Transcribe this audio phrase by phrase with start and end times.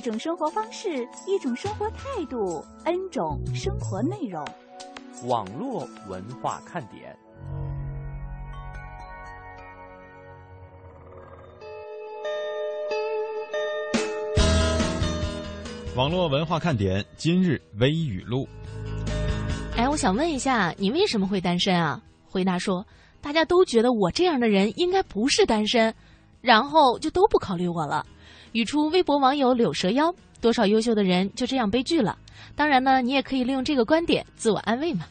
[0.00, 4.42] 一种生活方式，一种生活态度，N 种生活内容。
[5.26, 7.14] 网络文化看点。
[15.94, 18.48] 网络文化看点今日微语录。
[19.76, 22.00] 哎，我想问一下，你为什么会单身啊？
[22.24, 22.86] 回答说，
[23.20, 25.94] 大家都觉得我这样的人应该不是单身，
[26.40, 28.06] 然后就都不考虑我了。
[28.52, 32.18] 语出微博网友柳蛇妖，多少优秀的人就这样悲剧了。
[32.56, 35.06] 当然呢，你也可以利用这个观点自我安慰嘛。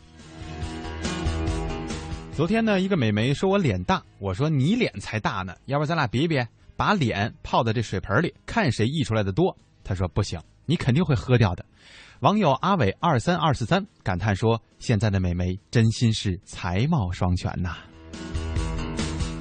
[2.35, 6.41] 昨天呢，一个美眉说我脸大，我说你脸才大呢，要不咱俩比比，
[6.75, 9.57] 把脸泡在这水盆里，看谁溢出来的多。
[9.83, 11.65] 她说不行，你肯定会喝掉的。
[12.19, 17.77] 网友阿伟二三二四三感叹说：“现在的美眉真心是才貌双全呐。”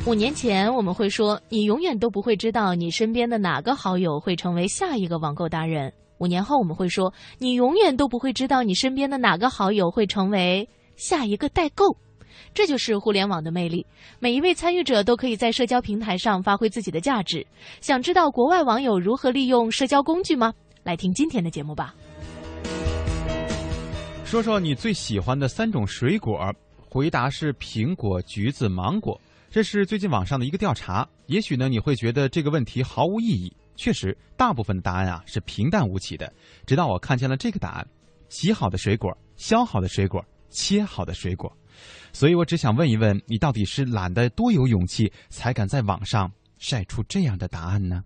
[0.09, 5.93] 五年前我们会说，你永远都不会知道你身边的哪个好友会成为下一个网购达人。
[6.17, 11.95] 五年后我们会说，你永远都不会知道你身边的哪个好友会成为下一个代购。
[12.55, 13.85] 这就是互联网的魅力，
[14.19, 17.47] 每一位参与者都可以在社交平台上发挥自己的价值。
[17.83, 20.55] 想知道国外网友如何利用社交工具吗？
[20.85, 21.95] 来听今天的节目吧。
[24.25, 26.51] 说说你最喜欢的三种水果，
[26.89, 29.21] 回答是苹果、橘子、芒果。
[29.51, 31.09] 这是最近网上的一个调查。
[31.27, 33.55] 也许呢，你会觉得这个问题毫无意义。
[33.77, 36.33] 确实，大部分的答案啊是平淡无奇的。
[36.67, 37.89] 直到我看见了这个答案：
[38.29, 41.51] 洗好的水果、削好的水果、切好的水果。
[42.13, 48.03] 所以我只想问一问，你到底是懒得多有勇气，才敢在网上晒出这样的答案呢？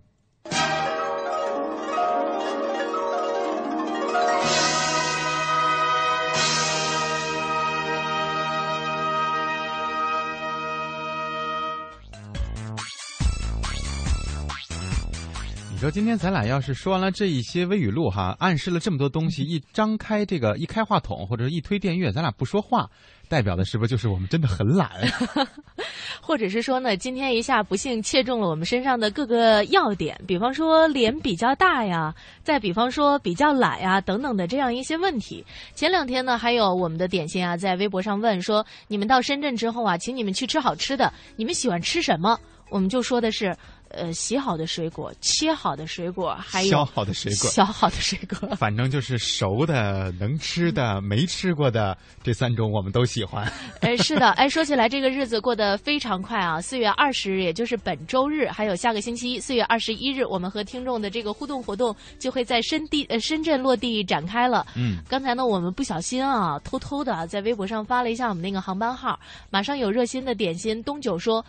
[15.83, 22.89] 说今天咱俩要是说完了这一些微语录哈，暗示了这么多东西，一张开这个一开话筒或者一推电乐，咱俩不说话，
[23.27, 24.89] 代表的是不是就是我们真的很懒？
[26.23, 35.43] 或者是说呢，今天一下不幸切中了我们身上的各个要点，比方说脸比较大呀，再比方说比较懒呀等等的这样一些问题。
[35.75, 42.39] 前两天呢，还有我们的点心啊，在微博上问说，你们到深圳之后啊，请你们去吃好吃的，你们喜欢吃什么？
[42.69, 43.53] 我们就说的是。
[43.93, 53.51] 呃，洗好的水果，切好的水果，还有削好的水果，削好的水果， 反正就是熟的、能吃的、没吃过的这三种，我们都喜欢。
[53.81, 56.59] 哎，是的，哎，说起来这个日子过得非常快啊！
[56.59, 64.65] 四月二十日，也就是本周日，还有下个星期一，四月二十一日，我们和听众的这个互动活动就会在深地呃深圳落地展开了。
[64.75, 71.45] 嗯，刚才呢，我们不小心啊，偷偷的在微博上发了一下我们那个航班号，马上有热心的点心东九说。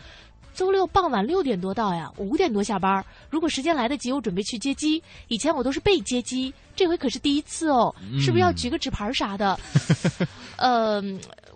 [0.54, 3.04] 周六傍晚六点多到呀，五点多下班。
[3.28, 5.02] 如果时间来得及，我准备去接机。
[5.28, 9.58] 以前我都是被接机，这回可是第一次哦，是不是要举个纸牌啥的？
[10.56, 11.02] 呃，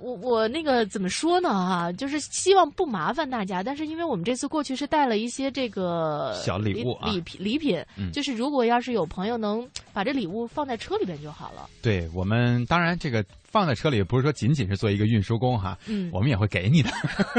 [0.00, 1.48] 我我那个怎么说呢？
[1.48, 3.62] 哈，就是希望不麻烦大家。
[3.62, 7.80] 但是因为我们这次过去是带了一些这个小礼物礼品礼品，
[8.12, 11.70] 就是如果要是有朋友能把这礼物放在车里边就好了。
[11.80, 13.24] 对我们，当然这个。
[13.50, 16.90] 放在车里不是说仅仅是做一个运输工哈，嗯，我们也会给你的，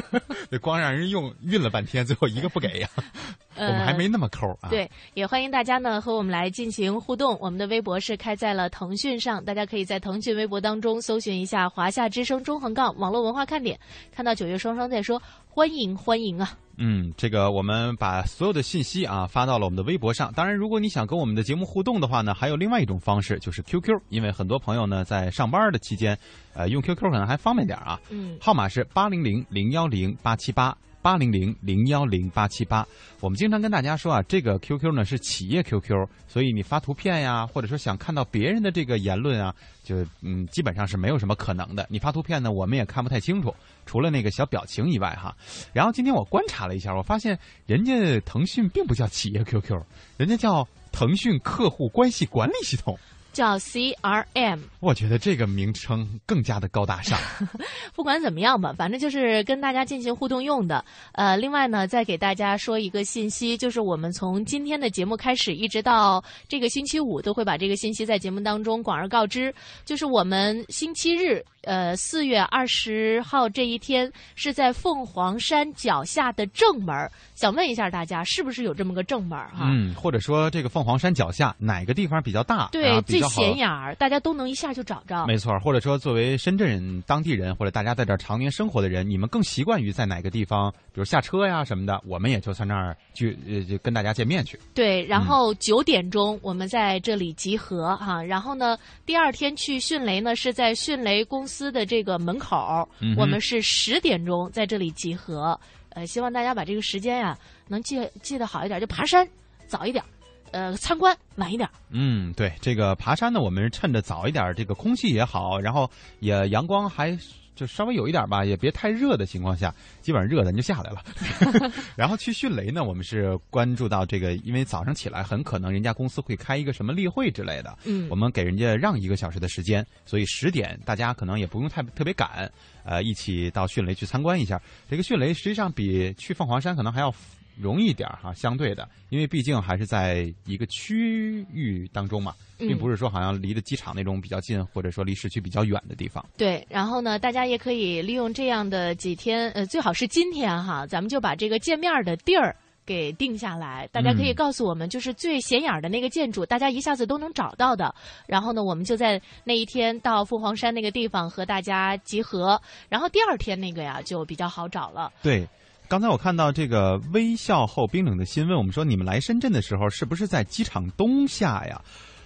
[0.60, 2.90] 光让人用运了半天，最后一个不给呀，
[3.56, 4.70] 我们还没那么抠啊。
[4.70, 7.38] 对，也欢迎大家呢和我们来进行互动。
[7.40, 13.80] 我们的微博是开在了腾讯上，大家可以在腾讯微博当中搜寻一下“华夏之声中横杠网络文化看点”，
[14.12, 15.22] 看到九月双双在说
[15.60, 16.58] 欢迎欢迎啊。
[16.78, 20.32] 嗯，这个我们把所有的信息啊发到了我们的微博上。
[20.32, 24.00] 当然，如果你想跟我们的节目互动的话呢，还有另外一种方式，就是 QQ。
[24.08, 26.18] 因为很多朋友呢在上班的期间，
[26.54, 28.00] 呃，用 QQ 可能还方便点啊。
[28.10, 32.86] 嗯，号码是八零零零幺零八七八八零零零幺零八七八。
[33.20, 39.54] 我们经常跟大家说啊，这个 QQ 呢是企业 QQ，所以你发图片呀，或者说想看到别人的这个言论啊，
[39.84, 41.86] 就嗯基本上是没有什么可能的。
[41.90, 43.54] 你发图片呢，我们也看不太清楚。
[43.86, 45.36] 除了那个小表情以外，哈，
[45.74, 49.82] 然后今天我观察了一下，我发现人家腾讯并不叫企业 QQ，
[50.18, 52.98] 人家叫腾讯客户关系管理系统。
[53.32, 54.60] 叫 CRM。
[54.80, 57.18] 我觉得这个名称更加的高大上。
[57.94, 60.84] 不管怎么样吧，反正就是跟大家进行互动用的。
[61.14, 69.54] 呃，另外呢，再给大家说一个信息，就是我们从今天的节目开始，一直到这个星期五，都会把这个信息在节目当中广而告之。
[69.86, 76.96] 就是我们星期日，呃，四月二十号这一天是在凤凰山脚下的正门。
[77.36, 79.68] 想问一下大家，是不是有这么个正门儿哈？
[79.70, 82.70] 嗯，或者说这个凤凰山脚下哪个地方比较大？
[82.72, 85.26] 对，啊最显眼儿，大家都能一下就找着。
[85.28, 94.60] 没错，或者说作为深圳人、当地人，或者大家在这儿常年生活的人，你们更习惯于在哪个地方，比如下车呀什么的，我们也就在那儿去呃就跟大家见面去。
[94.74, 105.60] 对，然后九点钟我们在这里集合哈、然后呢，第二天去迅雷呢是在迅雷公司的这个门口，嗯我们是十点钟在这里集合。
[105.90, 107.36] 呃，希望大家把这个时间呀
[107.68, 109.28] 能记记得好一点，就爬山
[109.66, 110.04] 早一点，
[110.52, 111.68] 呃，参观晚一点。
[111.90, 115.90] 嗯，对，这个爬山呢，我们是趁着早一点，这个空气也好，然后
[116.20, 117.18] 也阳光还
[117.60, 121.04] 就稍微有一点吧，也别太热的情况下，基本上热咱就下来了。
[121.98, 132.50] 然后去迅雷呢，我们是关注到这个，因为早上起来很可能人家公司会开一个什么例会之类的，嗯我们给人家让一个小时的时间，所以十点大家可能也不用太特别赶，
[132.86, 134.62] 呃，一起到迅雷去参观一下。
[134.90, 137.14] 这个迅雷实际上比去凤凰山可能还要
[137.60, 146.26] 容易点儿哈，相对的，因为毕竟还是在一个区域当中嘛，并不是说好像离的机场那种比较近，或者说离市区比较远的地方。
[146.38, 152.56] 对，然后呢，大家也可以利用这样的几天，呃，最好是今天哈，咱们就把这个见面的地儿。
[152.86, 157.94] 给定下来，大家可以嗯告诉我们，就是最显眼的那个建筑，大家一下子都能找到的。
[158.26, 162.60] 然后呢，我们就在那一天到凤凰山那个地方和大家集合。
[162.88, 165.14] 然后第二天那个呀，就比较好找了。
[165.22, 165.48] 对，
[165.90, 171.82] 刚才我看到这个微笑后冰冷的心问我们说，你们来深圳的时候是不是在机场东下呀？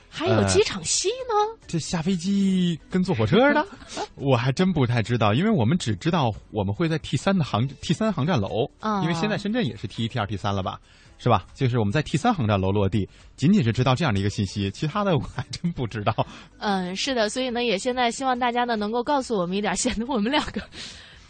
[0.10, 1.57] 还有呃机场西呢？
[1.65, 3.65] 这下飞机跟坐火车似的，
[4.15, 10.77] 我还真不太知道，因为我们只知道我们会在 T 三的航 T 三航站楼，啊因为现在深圳也是 T 一、T 二、T 三了吧，
[11.18, 11.45] 是吧？
[11.56, 13.07] 就是我们在 T 三航站楼落地，
[13.38, 16.13] 仅仅是知道这样的一个信息，其他的我还真不知道。
[16.60, 20.62] 嗯，是的，所以呢，也现在希望大家呢能够告诉我们一点，显得我们两个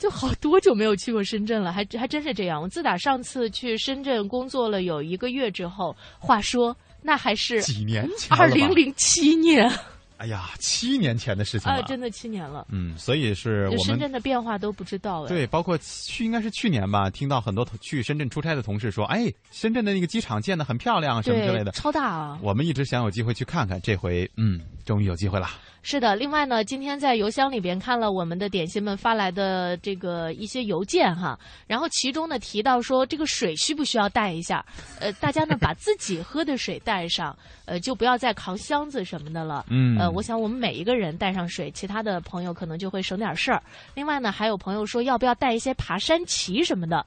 [0.03, 2.61] 就好多久没有去过深圳了，还还真是这样。
[2.61, 9.71] 我自打上次去深圳工作了有一个月之后，话说那还是几年前二零零七年
[10.19, 15.27] 哎呀，七年前的事情啊，了，真的七年了，嗯，所以是深我们圳的变化都不知道哎。
[15.29, 21.71] 对，包括去应该是去年吧，听到很多去深圳出差的同事说，哎，深圳的那个机场建的很漂亮，什么之类，的。
[21.71, 22.37] 超大啊！
[22.41, 25.47] 我们一直想有机会去看看，这回嗯，终于有机会了。
[25.85, 31.37] 是的，另外呢，今天在邮箱里边看了我们的点心们发来的这个一些邮件哈，
[31.67, 34.65] 然后其中呢提到说这个水需不需要带一下？
[35.01, 39.65] 呃，大家呢把自己喝的水带上，呃，就不要再扛箱子什么的了。
[39.69, 43.61] 嗯呃，我想我们每一个人带上水，其他的朋友可能就会省点事儿。
[43.93, 47.05] 另外呢，还有朋友说要不要带一些爬山旗什么的，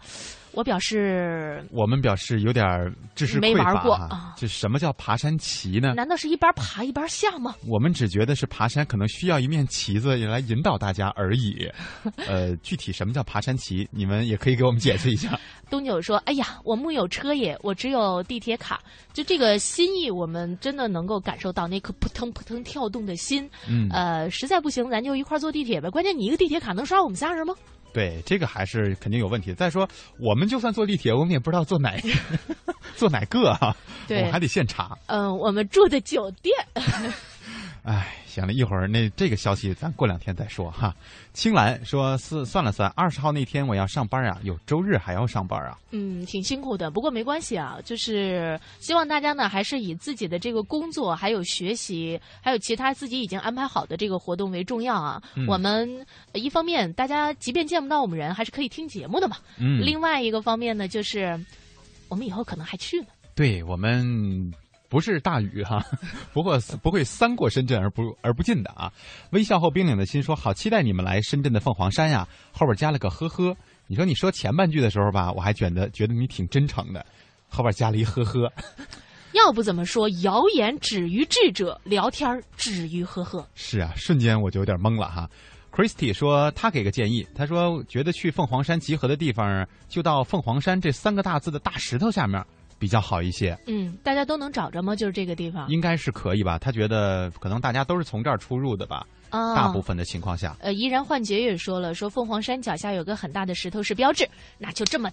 [0.56, 5.92] 我表示，我们表示有点儿知识没匮乏玩过啊这什么叫爬山旗呢？
[5.94, 7.54] 难道是一边爬一边下吗？
[7.68, 11.70] 我们只觉得是爬山可能需要一面旗子来引导大家而已。
[12.26, 15.38] 呃，具体什么叫爬山旗，你们也可以给我们解释一下。
[15.68, 18.80] 东九说：“哎呀，我木有车耶，我只有地铁卡。
[19.12, 23.46] 就这个心意，我们真的能够感受到那颗扑腾扑腾跳动的心。
[23.68, 25.90] 嗯，呃，实在不行，咱就一块坐地铁呗。
[25.90, 27.52] 关键你一个地铁卡能刷我们仨人吗？
[27.96, 29.54] 对，这个还是肯定有问题。
[29.54, 29.88] 再说，
[30.20, 31.94] 我们就算坐地铁，我们也不知道坐哪
[32.94, 33.74] 坐哪个啊，
[34.10, 34.98] 我们还得现查。
[35.06, 36.54] 嗯、我们住的酒店。
[37.86, 40.92] 哎，行了，一会儿那这个消息咱过两天再说哈。
[41.32, 45.78] 青兰说是算了算，二十号那天我要上班啊，有周日还要上班啊。
[45.92, 55.22] 嗯，挺辛苦的，不过没关系啊，就是希望大家呢还是以自己的这个工作、还有学习，还有其他自己已经安排好的这个活动为重要啊。
[55.36, 55.88] 嗯我们
[56.32, 59.36] 呃一方面，大家即便见不到我们人，还是可以听节目的嘛。
[59.58, 61.38] 嗯，另外一个方面呢，就是
[62.08, 63.06] 我们以后可能还去呢。
[63.36, 64.52] 对我们
[64.88, 65.84] 不是大雨哈，
[66.32, 68.92] 不过不会三过深圳而不而不进的啊。
[69.30, 73.56] 微笑后冰冷的心说：“好期待你们来深圳的凤凰山呀！”后边加了个呵呵。
[73.88, 77.04] 你说你说前半句的时候吧，我还觉得觉得你挺真诚的，
[77.48, 78.52] 后边加了一呵呵。
[79.32, 83.46] 要不怎么说谣言止于智者，聊天止于呵呵。
[83.54, 85.28] 是啊，瞬间我就有点懵了哈。
[85.72, 92.42] Christy 说他给个建议，他说觉得去凤凰山集合的地方，就到凤凰山这三个大字的大石头下面
[92.78, 93.56] 比较好一些。
[93.66, 94.94] 嗯，大家都能找着吗？
[94.94, 96.58] 就是这个地方应该是可以吧？
[96.58, 99.54] 他觉得可能大家都是从这儿出入的吧，啊。
[99.54, 100.56] 大部分的情况下。
[100.60, 104.28] 呃，怡然幻觉也说了，说凤凰山脚下有个很大的石头是标志，
[104.58, 105.10] 那就这么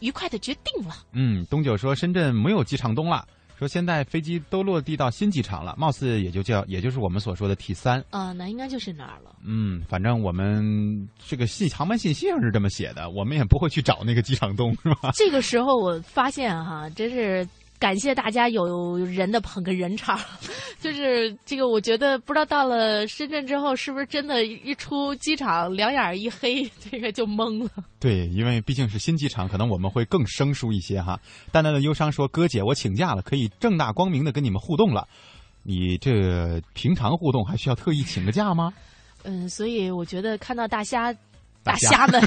[0.00, 0.96] 愉快的决定了。
[1.12, 3.26] 嗯，东九说深圳没有机场东了，
[3.58, 8.04] 说现在飞机都落地到新机场了，貌似也就叫也就是我们所说的 T 三。
[8.10, 9.34] 啊、那应该就是那儿了。
[9.44, 15.10] 嗯，反正我们这个信航班信息上是这么写的，我们也不会去找那个机场东，是吧？
[15.14, 17.46] 这个时候我发现哈，真是
[17.78, 20.18] 感谢大家有人的捧个人场，
[20.80, 27.70] 就是这个，我觉得不知道到了深圳之后，是不是真的，一出机场两眼一黑，这个就懵了。
[28.00, 31.20] 对，因为毕竟是新机场，可能我们会更生疏一些哈。
[31.52, 35.06] 淡淡的忧伤说：“哥姐，我请假了，可以正大光明的跟你们互动了。
[35.62, 38.72] 你这平常互动还需要特意请个假吗？
[39.24, 41.12] 嗯，所以我觉得看到大虾。
[41.66, 42.22] 大大虾们，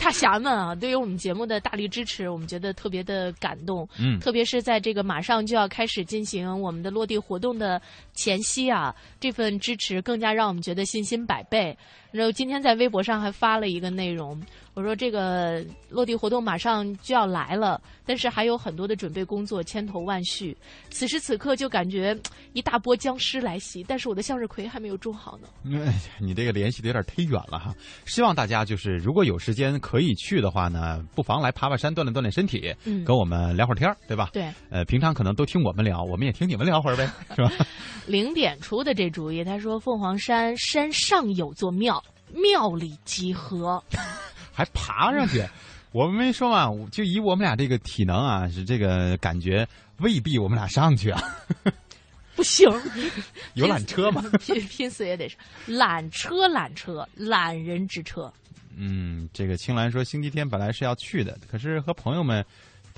[0.00, 3.86] 大侠们啊，对于我们节目的大力支持，我们觉得特别的感动。
[4.00, 7.80] 嗯，特别是在这个马上就要开始进行我们的落地活动的
[8.14, 11.76] 前夕啊，这份支持更加让我们觉得信心百倍。
[12.10, 14.40] 然后今天在微博上还发了一个内容，
[14.78, 20.56] 我说这个落地活动马上就要来了，但是还有很多的准备工作千头万绪。
[20.88, 22.16] 此时此刻就感觉
[22.52, 25.48] 一大波僵尸来袭，但是我的向日葵还没有种好呢。
[25.84, 27.74] 哎，你这个联系的有点忒远了哈。
[28.06, 34.30] 希望大家就是如果有时间可以去的话呢，不妨来爬爬山，锻炼锻炼身体，嗯跟我们聊会儿天儿，对吧？
[34.32, 37.50] 对，呃，平常可能都听我们聊，我们也听你们聊会儿呗， 是吧？
[38.06, 42.00] 零点出的这主意，他说凤凰山山上有座庙，
[42.32, 43.82] 庙里集合。
[44.58, 45.40] 还爬上去，
[45.92, 49.64] 我们没说嘛，就以我们俩这个体能啊，是这个感觉
[49.98, 51.22] 未必我们俩上去啊。
[52.34, 52.68] 不行，
[53.54, 54.20] 有缆车吗？
[54.40, 55.36] 拼拼死也得是
[55.68, 58.32] 缆车，缆车，懒人之车。
[58.76, 62.44] 嗯，这个青兰说星期天本来是要去的，可是和朋友们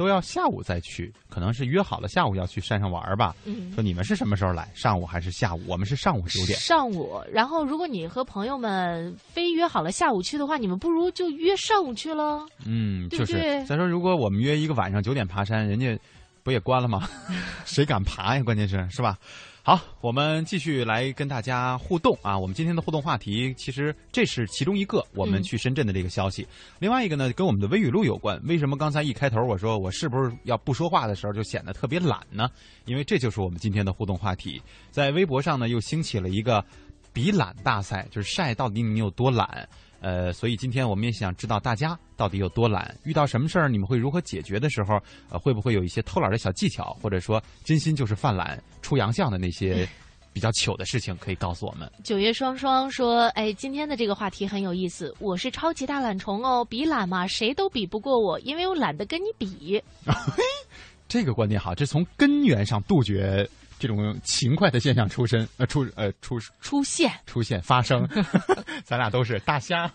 [0.00, 3.36] 都要下午再去，可能是约好了下午要去山上玩儿吧。
[3.44, 4.66] 嗯，说你们是什么时候来？
[4.74, 5.60] 上午还是下午？
[5.66, 6.58] 我们是上午九点。
[6.58, 7.20] 上午。
[7.30, 12.46] 然后，如果你和朋友们非约好了下午去的话，你们不如就约上午去了。
[12.64, 15.94] 嗯，就是再说，如果我们约一个晚上九点爬山，人家
[16.42, 17.06] 不也关了吗？
[17.66, 18.42] 谁敢爬呀？
[18.42, 19.18] 关键是是吧？
[19.62, 22.36] 好，我们继续来跟大家互动啊！
[22.36, 26.48] 我们今天的互动话题，其实这是其中一个，我们嗯去深圳的这个消息。
[26.78, 28.40] 另外一个呢，跟我们的微语录有关。
[28.46, 32.48] 为什么刚才一开头我说我是不是要不说话的时候就显得特别懒呢？
[32.86, 34.60] 因为这就是我们今天的互动话题。
[34.90, 36.64] 在微博上呢，又兴起了一个
[37.12, 39.68] 比懒大赛，就是晒到底你有多懒。
[40.00, 49.86] 呃，所以今天我们也想知道大家到底有多懒，遇到什么事儿你们会如何解决的时候，呃，会不会有一些偷懒的小技巧，或者说真心就是犯懒出洋相的那些
[50.32, 51.90] 比较糗的事情，可以告诉我们。
[52.02, 55.14] 九月双双说：“哎，今天的这个话题很有意思。
[55.18, 59.82] 我是超级大懒虫哦，比懒嘛，谁都比不过我，因为我懒得跟你比。
[61.08, 63.48] 这个观点好，这从根源上杜绝
[63.80, 67.10] 这种勤快的现象出身，呃，出呃出出现。
[67.24, 68.06] 出现发生，
[68.84, 69.90] 咱俩都是大虾。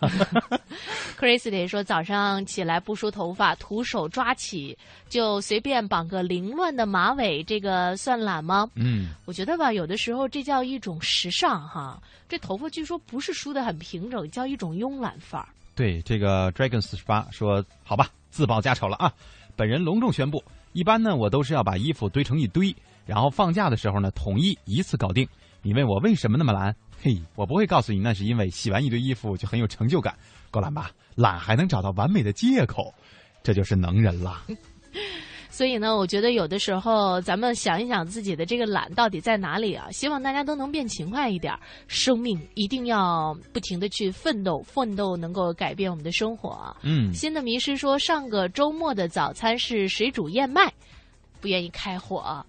[1.16, 4.76] chrisy 说早上起来不梳头发，徒手抓起，
[5.08, 8.68] 就随便绑个凌乱的马尾，这个算懒吗？
[8.74, 12.02] 嗯，我觉得吧，有的时候这叫一种时尚哈。
[12.28, 15.46] 这头发据说不是梳得很平整，叫一种慵懒范儿。
[15.76, 19.12] 对，这个 Dragon 四十八说，好吧，自报家丑了啊！
[19.54, 22.74] 本人隆重宣布，一般呢，我都是要把衣服堆成一堆，
[23.06, 25.26] 然后放假的时候呢，统一一次搞定。
[25.62, 26.74] 你问我为什么那么懒？
[27.02, 30.14] 嘿，我不会告诉你，那是因为洗完一堆衣服就很有成就感。
[30.50, 30.90] 够懒吧？
[31.16, 32.92] 懒还能找到完美的借口，
[33.42, 34.42] 这就是能人啦。
[35.48, 39.90] 所以呢，我觉得有的时候咱们想一想自己的这个懒到底在哪里啊？
[39.90, 41.52] 希望大家都能变勤快一点，
[41.88, 46.76] 生命一定要不停的去奋斗，奋斗能够改变我们的生活啊。
[46.82, 50.70] 嗯，新的迷失说，上个周末的早餐是水煮燕麦，
[51.40, 52.44] 不愿意开火啊。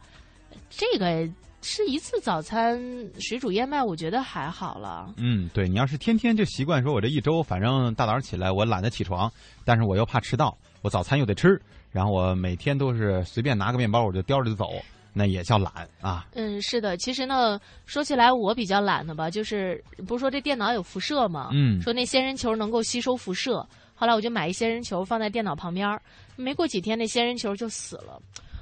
[0.70, 1.28] 这个
[1.62, 2.80] 吃一次早餐
[3.20, 5.14] 水煮燕麦，我觉得还好了。
[5.18, 9.32] 嗯，对你要是天天就习惯说，我这一周反正大早上起来我懒得起床，
[9.66, 11.60] 但是我又怕迟到，我早餐又得吃，
[11.92, 14.70] 然后我每天都是随便拿个面包我就叼着就走，
[15.14, 16.28] 那也叫懒啊。
[16.36, 21.50] 嗯，是的，其实呢，说起来我比较懒的吧，就是不是说这电脑有辐射吗？
[21.54, 26.00] 嗯说那仙人球能够吸收辐射，后来我就买一仙人球放在电脑旁边儿，
[26.36, 28.22] 没过几天那仙人球就死了。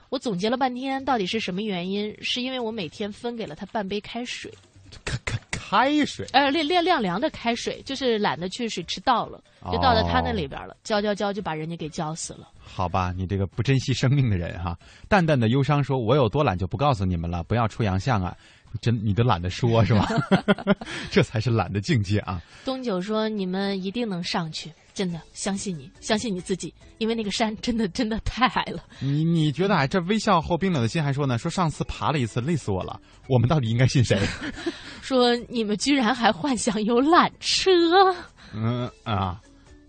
[0.10, 2.16] 我总结了半天，到底是什么原因？
[2.22, 4.52] 是因为我每天分给了他半杯开水，
[5.04, 12.50] 开开开水，呃，晾晾晾凉的开水，就是懒得去水池倒了，就倒到他那里边了，浇浇浇就把人家给浇死了。
[12.60, 14.78] 好吧，你这个不珍惜生命的人哈。
[15.10, 18.36] 淡淡的忧伤说：“我有多懒就不告诉你们了，不要出洋相啊！
[18.82, 20.08] 真你都懒得说是吧？
[21.10, 22.42] 这才是懒的境界啊！
[22.66, 28.82] 东九说：“你们一定能上去，真的相信你，相信你自己，因为那个山真的真的太矮了。
[29.00, 33.00] 你你觉得啊，这微笑后冰冷的心还说呢，说上次爬了一次，累死我了。
[33.28, 34.18] 我们到底应该信谁？
[35.04, 37.70] 说你们居然还幻想有缆车。
[38.54, 39.40] 嗯啊，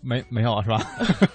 [0.03, 0.85] 没没有是吧？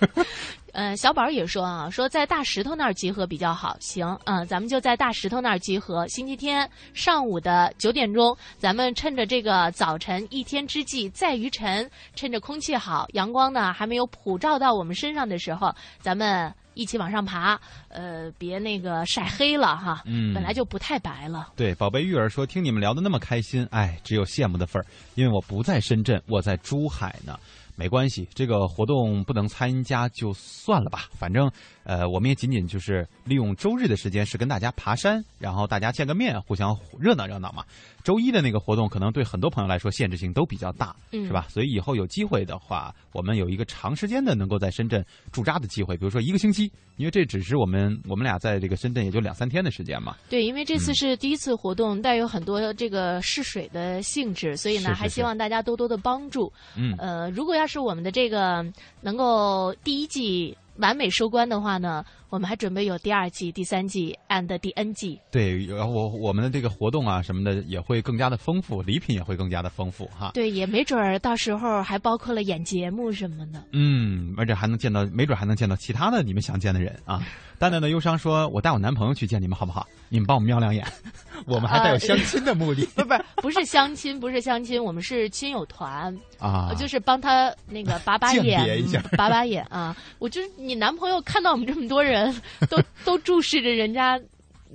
[0.73, 3.75] 呃，小宝也说啊，说在大石头那儿集合比较好。
[3.79, 6.07] 行，嗯，咱们就在大石头那儿集合。
[6.07, 17.59] 星期天上午的九点钟，咱们趁着这个早晨一天之际在于晨，趁着空气好，阳光呢还没有普照到我们身上的时候，咱们一起往上爬。
[17.89, 21.49] 呃，别那个晒黑了哈，嗯本来就不太白了。
[21.57, 24.85] 对，宝贝玉儿说听你们聊得那么开心，哎，只有羡慕的份儿，
[25.15, 27.37] 因为我不在深圳，我在珠海呢。
[27.81, 31.51] 没关系，这个活动不能参加就算了吧，反正
[31.83, 37.65] 呃，我们也仅仅就是利用周日的时间是跟大家爬山，然后大家见个面，互相热闹热闹嘛。
[38.03, 41.45] 周一的那个活动可能对很多朋友来说限制性都比较大，嗯是吧？
[41.49, 50.15] 所以以后有机会的话，我们有一个长时间的能够在深圳驻扎的机会，比如说一个星期，因为这只是我们我们俩在这个深圳也就两三天的时间嘛。
[50.29, 56.51] 对，因为这次是第一次活动，带有很多这个试水的性质，所以呢，是是还希望大家多多的帮助。
[56.75, 58.65] 嗯呃，如果要是我们的这个
[59.01, 65.19] 能够第一季完美收官的话呢，我们还准备有第二季、第三季 and 第 N 季。
[65.29, 70.31] 对，然后我我们的这个活动啊什么的也会更加的丰富，礼品也会更加的丰富哈。
[70.33, 73.61] 对，也没准儿到时候还包括了演节目什么的。
[73.73, 77.21] 嗯，而且还能见到，没准还能见到其他的你们想见的人啊。
[77.59, 79.85] 淡淡的忧伤说：“我带我男朋友去见你们好不好？
[80.09, 80.83] 你们帮我们瞄两眼，
[81.45, 86.69] 我们还带有相亲的目的 不是不是不是相亲，不是相亲，我们是亲友团，啊。
[86.69, 89.95] 呃就是帮他那个 把把眼一下，把把眼啊！
[90.17, 92.20] 我就是你男朋友看到我们这么多人
[92.69, 94.19] 都都注视着人家，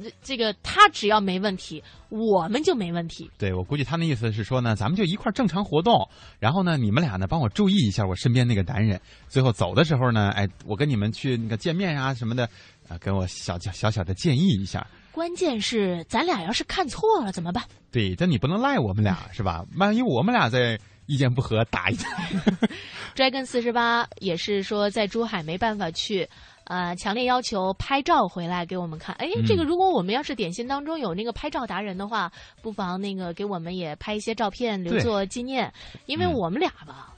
[0.02, 3.30] 这这个他只要没问题，我们就没问题。
[3.38, 12.44] 对我估计他那意思是说呢，咱们就一块儿正常活动，然后呢，你们俩呢帮我注意一下我身边那个男人，最后走的时候呢，哎，我跟你们去那个见面啊什么的，
[12.88, 14.86] 啊，给我小小小小的建议一下。
[15.12, 17.64] 关键是咱俩要是看错了怎么办？
[17.90, 19.64] 对，但你不能赖我们俩 是吧？
[19.76, 22.06] 万一我们俩在意见不合打一架，
[23.16, 26.28] Dragon 四十八也是说在珠海没办法去，
[26.66, 29.14] 呃，强烈要求拍照回来给我们看。
[29.16, 32.30] 哎，嗯这个如果我们要是点心当中有那个拍照达人的话，
[32.62, 35.72] 不妨那个给我们也拍一些照片留作纪念，
[36.06, 37.12] 因为嗯我们俩吧。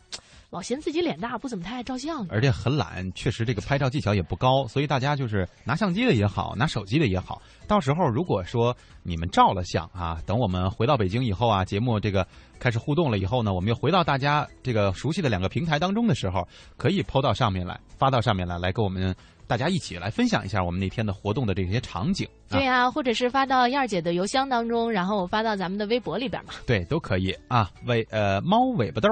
[0.50, 2.26] 老嫌自己脸大，不怎么太爱照相。
[2.30, 12.26] 而且很懒，确实这个拍照技巧也不高，所以大家就是拿相机的也好，拿手机的也好，到时候如果说你们照了相啊，等我们回到北京以后啊，节目这个
[12.58, 19.14] 开始互动了以后呢，我们又回到大家这个熟悉的两个平台当中的时候，可以抛到上面来，发到上面来，来给我们
[19.48, 22.28] 大家一起来分享一下我们那天的活动的这些场景。
[22.50, 26.52] 啊对呀、或者是发到燕儿姐的邮箱当中，然后我发到咱们的微博里边嘛。
[26.66, 27.70] 对，都可以啊。
[27.86, 29.08] 尾呃，猫尾巴豆，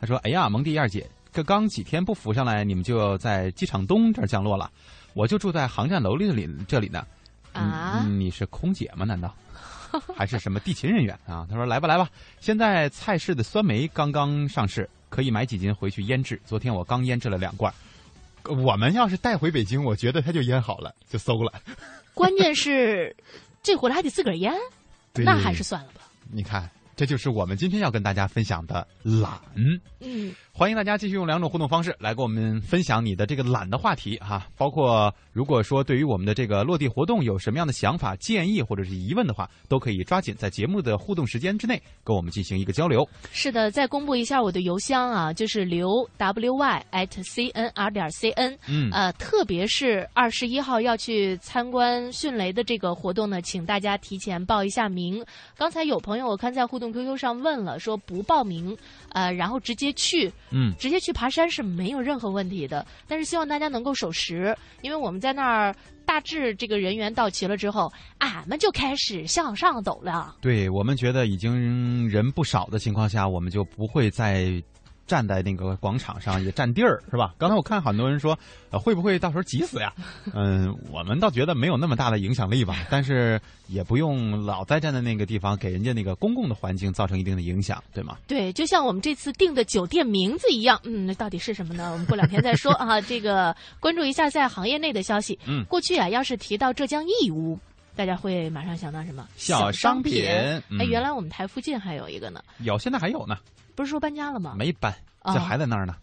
[0.00, 4.70] 他说：“哎呀，蒙蒂燕儿姐，这刚几天不浮上来，你们就在机场东这儿降落了。
[5.12, 7.04] 我就住在航站楼里里这里呢。
[7.52, 9.04] 啊嗯，你是空姐吗？
[9.04, 9.34] 难道
[10.16, 12.08] 还是什么地勤人员啊？”他说：“来吧，来吧，
[12.40, 16.40] 现在菜市的酸梅刚刚上市，可以买几斤回去腌制。
[16.44, 17.72] 昨天我刚腌制了两罐。”
[18.48, 21.52] 我们要是带回北京，我觉得他就腌好了，就馊了。
[22.14, 23.14] 关键是
[23.62, 24.52] 这回来还得自个儿腌，
[25.14, 26.02] 那还是算了吧。
[26.30, 29.40] 你看，这就是我们今天要跟大家分享的懒。
[29.54, 43.04] 嗯，欢迎大家继续用两种互动方式来跟我们分享你的这个懒的话题哈，包括如果说对于我们的这个落地活动有什么样的想法、建议或者是疑问的话，都可以抓紧在节目的互动时间之内跟我们进行一个交流。
[43.32, 48.56] 是的，再公布一下我的邮箱啊，就是刘 w y at c n r 点 c n。
[48.68, 55.20] 嗯呃，特别是二十一号要去参观迅雷的这个活动呢，请大家提前报一下名。
[55.58, 58.76] 刚才有朋友我看在互动 QQ 上问了，说不报名，
[59.08, 62.86] 呃，然后直接去，嗯，直接去爬山是没有任何问题的。
[63.06, 70.36] 但是希望大家能够守时，因为我们在那儿大致这个人员到齐了之后，俺们就开始向上走了。
[70.40, 74.62] 对我们觉得已经人不少的情况下，我们就不会再。
[75.06, 77.34] 站在那个广场上也占地儿是吧？
[77.38, 78.38] 刚才我看很多人说，
[78.70, 79.92] 呃，会不会到时候挤死呀？
[80.34, 88.16] 嗯，我们倒觉得没有那么大的影响力吧，但是也不用老在站在那个地方给人家那个公共的环境造成一定的影响，对吗？
[88.26, 91.92] 对，就像我们这次定的酒店名字一样，嗯，那到底是什么呢？
[91.92, 93.00] 我们过两天再说啊。
[93.00, 95.38] 这个关注一下在行业内的消息。
[95.46, 97.58] 嗯过去啊，要是提到浙江义乌，
[97.96, 99.26] 大家会马上想到什么？
[99.36, 100.24] 小商品。
[100.26, 103.38] 哎，原来我们台附近还有一个呢，有，现在还有呢，
[103.74, 104.54] 不是说搬家了吗？
[104.58, 105.96] 没搬，啊这还在那儿呢。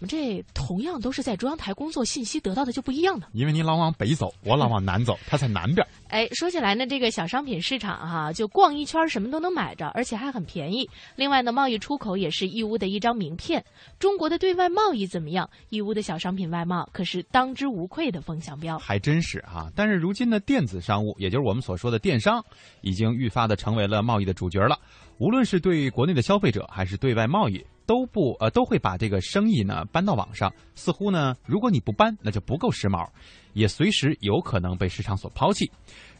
[0.00, 3.26] 怎么这同样都是在中央台工作，信息得到的就不一样呢？
[3.34, 5.86] 因为你老往北走，我老往南走，它在南边。
[6.08, 10.88] 哎，说起来呢，这个小商品市场哈、就逛一圈什么都能买着，而且还很便宜。
[11.16, 13.62] 另外呢，贸易出口也是义乌的一张名片。
[13.98, 15.50] 中国的对外贸易怎么样？
[15.68, 18.78] 义乌的小商品外贸可是当之无愧的风向标。
[18.78, 19.70] 还真是啊！
[19.76, 22.42] 但是如今的电子商务，也就是我们所说的电商，
[22.80, 24.78] 已经愈发的成为了贸易的主角了。
[25.18, 33.04] 无论是对国内的消费者，还是对外贸易，都不呃都会把这个生意呢搬到网上，似乎呢如果你不搬，那就不够时髦，
[33.52, 35.68] 也随时有可能被市场所抛弃。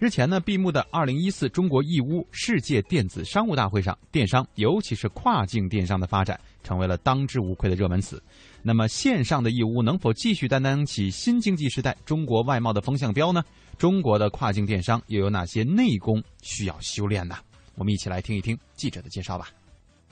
[0.00, 8.20] 日前呢闭幕的二零一四中国义乌世界电子商务大会上，电商尤其是跨境电商的发展成为了当之无愧的热门词。
[8.64, 13.44] 那么线上的义乌能否继续担当起新经济时代中国外贸的风向标呢？
[13.78, 17.36] 中国的跨境电商又有哪些内功需要修炼呢？
[17.76, 19.50] 我们一起来听一听记者的介绍吧。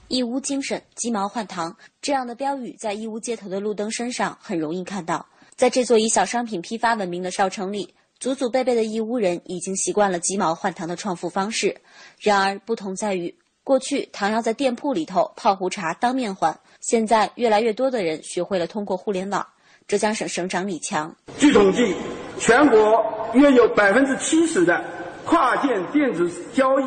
[0.08, 5.26] 义乌精神，鸡毛换糖，这样的标语在义乌街头的路灯身上很容易看到。
[5.54, 11.76] 在这座以小商品批发闻名的少城里，祖祖辈辈的义乌人已经习惯了鸡毛换糖的创富方式。
[12.18, 19.46] 然而，不同在于，过去糖要在店铺里头泡壶茶当面换，现在越来越多的人学会了通过互联网。
[19.86, 21.94] 浙江省省长李强，据统计，
[22.38, 24.82] 全国约有百分之七十的
[25.24, 26.84] 跨境电子交易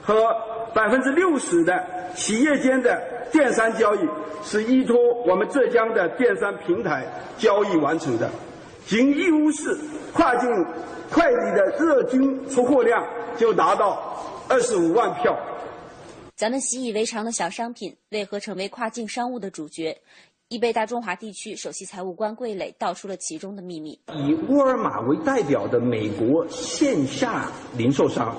[0.00, 0.24] 和
[0.74, 1.98] 百分之六十的。
[2.16, 3.00] 企业间的
[3.30, 3.98] 电商交易
[4.42, 8.28] 是依托我们浙江的电商平台交易完成的，
[8.86, 9.78] 仅义乌市
[10.12, 10.50] 跨境
[11.12, 14.16] 快递的日均出货量就达到
[14.48, 15.38] 二十五万票。
[16.34, 19.96] 咱们习以为常的小商品，为何成为跨境商务的主角？
[20.48, 28.34] 易贝大中华地区首席财务官桂磊道出了其中的秘密：以沃尔玛为代表的美国线下零售商，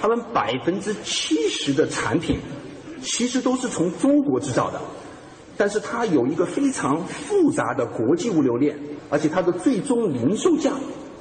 [0.00, 2.40] 他们百分之七十的产品。
[3.02, 4.78] 其实都是从中国制造的，
[5.56, 10.70] 但是它有一个非常复杂的国际物流链，而且它的最终零售价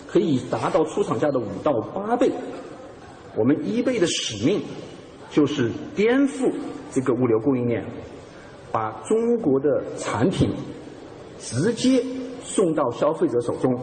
[0.06, 2.30] 可以达到出厂价的五到八倍。
[3.38, 4.62] 我们一倍的使命
[5.32, 6.54] 就是颠覆
[6.92, 7.82] 这个物流供应链，
[8.74, 10.54] 把中国的产品
[11.40, 12.04] 直接
[12.44, 13.74] 送到消费者手中。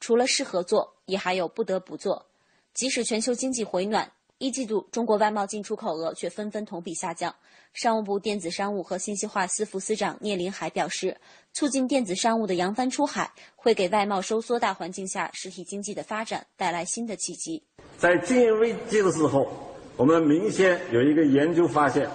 [0.00, 2.24] 除了是合作，也还有不得不做。
[2.72, 4.10] 即使全球经济回暖。
[4.42, 7.32] 一季度，中国外贸进出口额却纷纷同比下降。
[7.74, 11.16] 商务部电子商务和信息化司副司长聂林海表示，
[11.52, 17.62] 促进电子商务的扬帆出海，会给外贸收缩大环境下实体经济的发展带来新的契机。
[17.96, 19.46] 在经营危机的时候，
[19.96, 22.10] 我们明显有一个研究发现，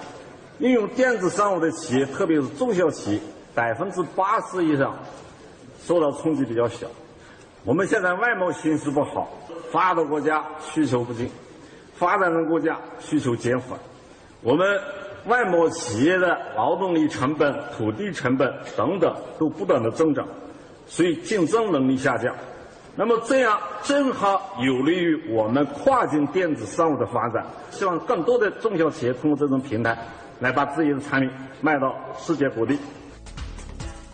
[0.59, 3.21] 应用电子商务的企业，特别是中小企业，
[3.55, 5.01] 百分之八十以上
[5.81, 6.87] 受到冲击比较小。
[7.63, 9.31] 我们现在外贸形势不好，
[9.71, 11.29] 发达国家需求不进。
[11.97, 13.77] 发展中国家需求减缓，
[14.41, 14.65] 我们
[15.25, 20.25] 外贸企业的劳动力成本、土地成本等等都不断的增长，
[20.85, 22.33] 所以竞争能力下降。
[22.95, 27.45] 那么这样正好有利于我们跨境电子商务的发展。
[27.69, 29.95] 希望更多的中小企业通过这种平台，
[30.39, 31.29] 来把自己的产品
[31.61, 32.77] 卖到世界各地。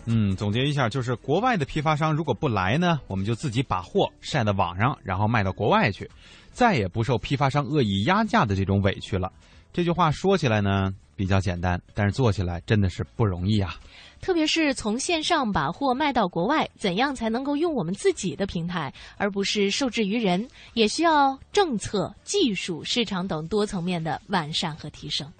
[0.06, 6.10] 嗯，总结一下，就是国外的批发商如果不来呢，我们就自己把货晒到网上，然后卖到国外去，
[6.54, 9.30] 再也不受批发商恶意压价的这种委屈了。
[9.72, 13.74] 这句话说起来呢比较简单，但是做起来真的是不容易啊。
[14.20, 20.48] 特别是从线上把货卖到国外，怎样才能够用我们自己的平台，而不是受制于人？
[20.72, 25.30] 也需要政策、技术、市场等多层面的完善和提升。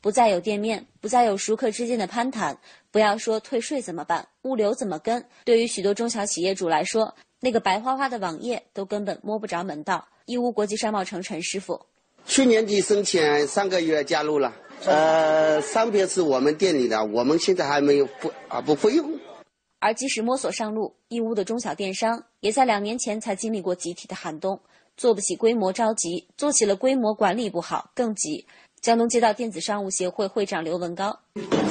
[0.00, 2.56] 不再有店面，不再有熟客之间的攀谈，
[2.90, 5.24] 不要说退税怎么办，物流怎么跟？
[5.44, 10.08] 对于许多中小企业主来说，那个白花花的网页都根本摸不着门道。
[10.24, 11.80] 义乌国际商贸城陈师傅，
[12.24, 14.52] 去年底申请，上个月加入了。
[14.84, 19.18] 呃，商品是我们店里的，我们现在还没有不啊不会用。
[19.78, 24.60] 而即使摸索上路，义乌的中小电商也在两年前才经历过集体的寒冬，
[24.96, 28.46] 做不起规模着急，做起了规模管理不好更急。
[28.86, 31.18] 江东街道电子商务协会会长刘文高，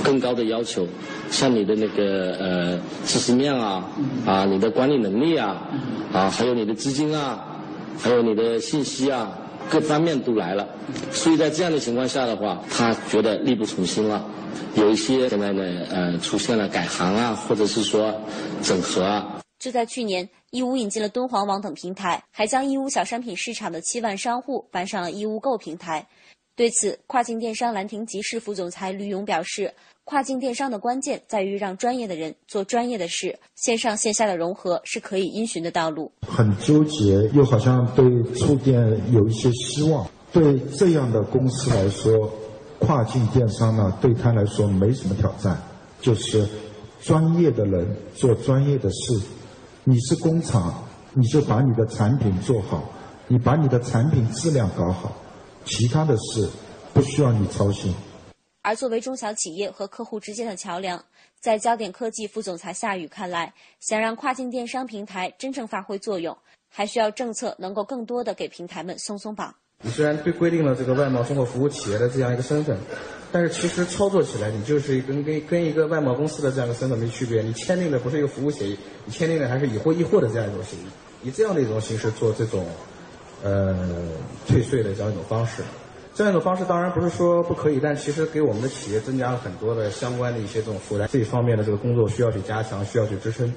[0.04, 0.86] 更高的要求，
[1.32, 3.90] 像你的那个呃知识面啊，
[4.26, 5.66] 啊你的管理能力啊，
[6.12, 7.56] 啊还有你的资金啊，
[7.98, 9.32] 还有你的信息啊，
[9.72, 10.68] 各方面都来了。
[11.10, 14.30] 所以在这样的情况下的话，他觉得力不从心了。
[14.76, 18.14] 有一些现在呢呃出现了改行啊，或者是说
[18.62, 19.40] 整合啊。
[19.58, 26.06] 就在去年，义乌引进了敦煌网等平台，还将义乌小商品市场的七万商户搬上了义乌购平台。
[26.56, 29.74] 对此，跨境电商兰亭集市副总裁吕勇表示
[30.06, 38.80] ：“跨境电商的关键在于让专业的人做专业的事，线上线下的融合是可以因循的道路。”很纠结，又好像对触电
[39.12, 40.08] 有一些希望。
[40.32, 42.32] 对这样的公司来说，
[42.80, 45.62] 跨境电商呢，对他来说没什么挑战，
[46.00, 46.48] 就是
[47.02, 49.20] 专业的人做专业的事。
[49.84, 52.90] 你是工厂，你就把你的产品做好，
[53.28, 55.14] 你把你的产品质量搞好。
[55.66, 56.50] 其他的事
[56.94, 57.94] 不需要你操心。
[58.62, 61.04] 而作为中小企业和客户之间的桥梁，
[61.40, 66.36] 在焦点科技副总裁夏雨看来，想让跨境电商平台真正发挥作用，
[66.70, 69.54] 还需要政策能够更多的给平台们松松绑。
[69.84, 72.76] 你虽然被规定了这个外贸综合服务企业的这样一个身份，
[73.32, 77.44] 但是其实操作起来，你就是跟跟跟一个外贸公司的这样一个身份没区别。
[77.44, 82.66] 你签订的不是一个服务协议，你签订的还是以货易货的这样一种协议，以这样的一种形式做这种
[83.44, 83.76] 呃
[84.48, 85.64] 退税的这样一种方式。
[86.14, 93.54] 这样一种方式当然不是说不可以，但其实给我们的企业增加了很多的相关的一些这种负担，这一方面的这个工作需要去加强，需要去支撑。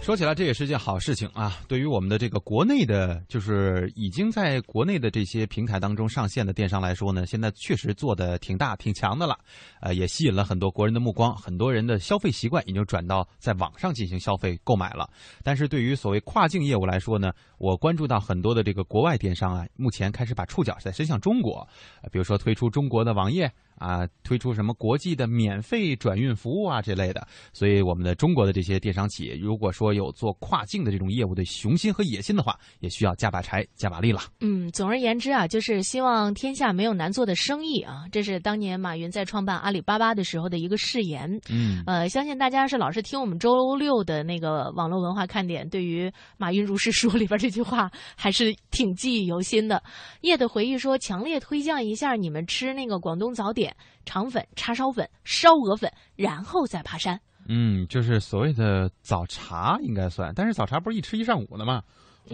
[0.00, 1.58] 说起来，这也是件好事情啊！
[1.68, 9.36] 对于我们的这个国内的，就是已经在国内的这些平台当中上线的电商来说呢，现在确实做的挺大、挺强的了，
[9.82, 15.06] 呃，也吸引了很多国人的目光，很多人的消费习惯已经转到在网上进行消费购买了。
[15.44, 21.66] 但是对于所谓跨境业务来说呢，我关注到很多的这个国外电商啊，目前开始把触角在伸向中国，
[22.10, 23.50] 比如说推出中国的网页。
[23.78, 34.20] 啊，推出什么国际的免费转运服务啊这类的，所以我们的中国的这些电商企业，如果说有做跨境的这种业务的雄心和野心的话，也需要加把柴、加把力了。
[34.40, 41.40] 嗯，总而言之啊，就是希望天下没有难做的生意啊，这是当年马云在创办阿里巴巴的时候的一个誓言。
[41.48, 49.82] 嗯，呃，相信大家是老是听我们周六的那个网络文化看点，对于《马云如是说》里边这这句话还是挺记忆犹新的。
[50.20, 53.74] 叶的回忆说，强烈推荐一下你们吃那个广东早点。
[54.04, 57.18] 肠粉、叉烧粉、烧鹅粉，然后再爬山。
[57.48, 61.64] 嗯，就是所谓的早茶应该算，但是早茶不是一吃一上午的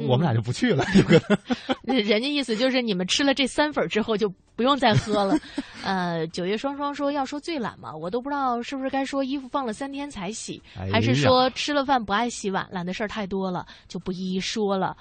[0.02, 0.08] 吗？
[0.08, 1.38] 我们俩就不去了， 有可能。
[2.04, 5.38] 人家意思就是你们吃了这三粉之后就不用再喝了。
[5.84, 14.96] 呃，九月双双说要说最懒嘛，我都不知道是不是该说衣服放了三天才洗，还是说吃了饭不爱洗碗，懒的事儿太多了，就不一一说了。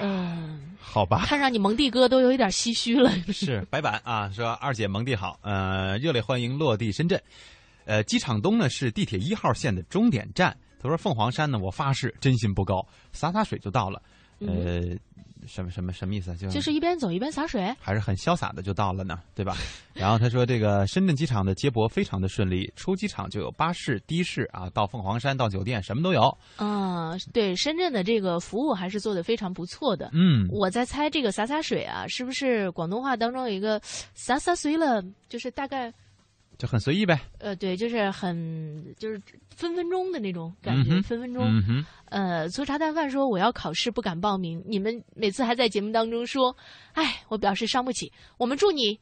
[0.00, 1.24] 嗯，好吧。
[1.26, 3.10] 看上你蒙蒂哥都有一点唏嘘了。
[3.32, 7.20] 是白板啊，说二姐蒙蒂好，呃，热烈欢迎落地深圳。
[7.86, 10.56] 呃，机场东呢是地铁一号线的终点站。
[10.82, 14.00] 他说凤凰山呢，我发誓真心不高，洒洒水就到了。
[14.46, 14.96] 呃，
[15.46, 16.34] 什么什么什么意思？
[16.36, 19.56] 就就是一边走一边洒水，还是很潇洒的就到了呢，对吧？
[19.94, 26.22] 然后他说，这个深圳机场的接驳非常的顺利，出机场就有巴士、的士啊，到凤凰山、到酒店什么都有。
[26.56, 30.10] 啊，对，深圳的这个服务还是做的非常不错的。
[30.12, 33.80] 嗯，我在猜这个洒洒水啊，是不是广东话当中有一个
[34.14, 35.92] 洒洒水了，就是大概。
[36.60, 37.18] 就很随意呗。
[37.38, 39.18] 呃，对，就是很就是
[39.48, 41.50] 分分钟的那种感觉，分分钟。
[42.10, 46.54] 呃，粗茶淡饭说我要考试不敢报名，你们每次还在节目当中说，
[46.92, 48.12] 哎，我表示伤不起。
[48.36, 49.00] 我们祝你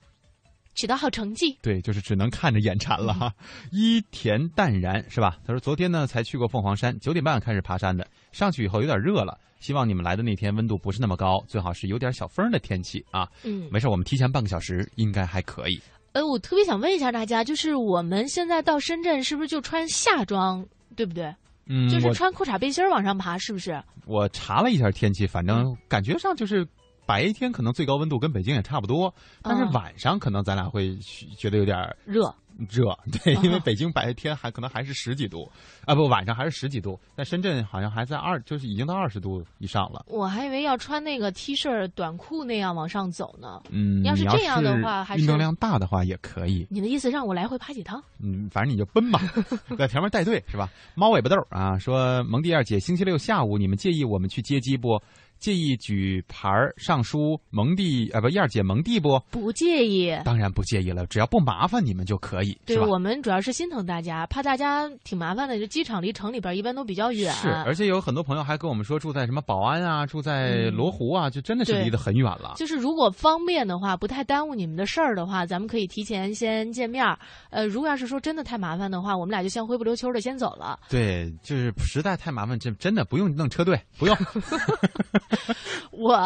[0.75, 1.59] 取得好成绩。
[1.61, 3.35] 对，就是只能看着眼馋了哈。
[3.73, 5.37] 伊田淡然是吧？
[5.44, 13.27] 他说昨天呢才去过凤凰山，九点半开始爬山的，上去以后有点热了，希望你们来的那天温度不是那么高，最好是有点小风的天气啊。
[13.42, 15.81] 嗯，没事，我们提前半个小时应该还可以。
[16.18, 21.33] 呃，我特别想问一下大家，就是我们现在到深圳是不是就穿夏装，对不对？
[21.66, 23.81] 嗯，就是穿裤衩背心往上爬，是不是？
[24.04, 26.66] 我查了一下天气，反正感觉上就是
[27.09, 30.94] 白天可能最高温度跟北京也差不多，但是晚上可能咱俩会
[31.38, 32.35] 觉得有点热。
[32.68, 32.87] 热
[33.23, 35.49] 对，因为北京白天还可能还是十几度，
[35.85, 40.05] 啊不，晚上还是十几度，但深圳好像还在二，就是已经到二十度以上了。
[40.09, 43.62] 我还以为要穿那个 T 恤短裤那样往上走呢。
[43.71, 46.66] 嗯，要是这样的话，还是运动量大的话也可以。
[46.68, 48.03] 你的意思让我来回爬几趟？
[48.18, 49.21] 嗯，反正你就奔吧，
[49.79, 50.68] 在前面带队是吧？
[50.97, 55.01] 猫尾巴豆啊，说蒙蒂二姐，星期六下午你们介意我们去接机不？
[55.38, 59.20] 介意举牌上书蒙蒂啊不燕儿姐蒙蒂不？
[59.31, 65.59] 不介意，当然不介意了，只要不麻烦你们就可以，对我们主要是心疼大家，怕大家挺麻烦的。
[65.59, 72.55] 就机场离城里边一般都比较远，是，而且有很多朋友还跟我们说住在什么宝安啊，住在罗湖啊，就真的是离得很远了。
[72.57, 77.05] 就是如果方便的话，不太耽误你们的事儿的话，咱们可以提前先见面。
[77.51, 80.79] 呃，如果要是说真的太麻烦的话，我们俩就先灰不溜秋的先走了。
[80.88, 84.16] 对，就是实在太麻烦，真真的不用弄车队，不用。
[85.90, 86.16] 我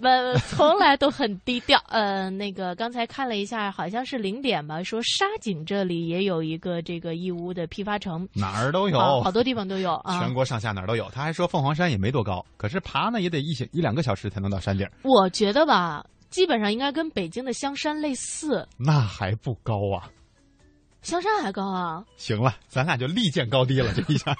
[0.00, 1.78] 们从来都很低调。
[1.88, 11.08] 呃，那个刚才看了一下，好像是零点吧，说沙井这里也有一个这个义乌的批发城，哪儿都有，好多地方都有啊，全国上下哪儿都有。
[11.10, 14.88] 他还说凤凰山也没多高，可是爬呢也得一小一两个小时才能到山顶。
[15.02, 20.10] 我觉得吧，基本上应该跟北京的香山类似，那还不高啊。
[21.02, 22.04] 香山还高啊！
[22.16, 24.36] 行了，咱俩就立见高低了这一下。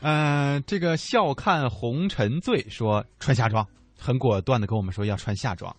[0.00, 3.66] 嗯， 这个笑看红尘醉说穿夏装，
[3.98, 5.74] 很果断的跟我们说要穿夏装。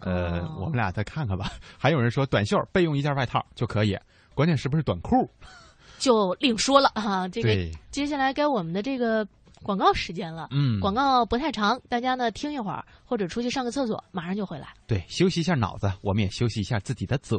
[0.00, 1.52] 呃，我们俩再看看吧。
[1.78, 3.96] 还有人说短袖备用一件外套就可以，
[4.34, 5.30] 关键是不是短裤？
[5.98, 7.28] 就另说了哈。
[7.28, 7.54] 这个
[7.90, 9.26] 接下来该我们的这个
[9.62, 10.48] 广告时间了。
[10.50, 14.68] 嗯，广告不太长，大家呢听一会儿，或者出去上个厕所，马上就回来。
[14.86, 17.38] 对，休息一下脑子，我们也休息一下自己的嘴。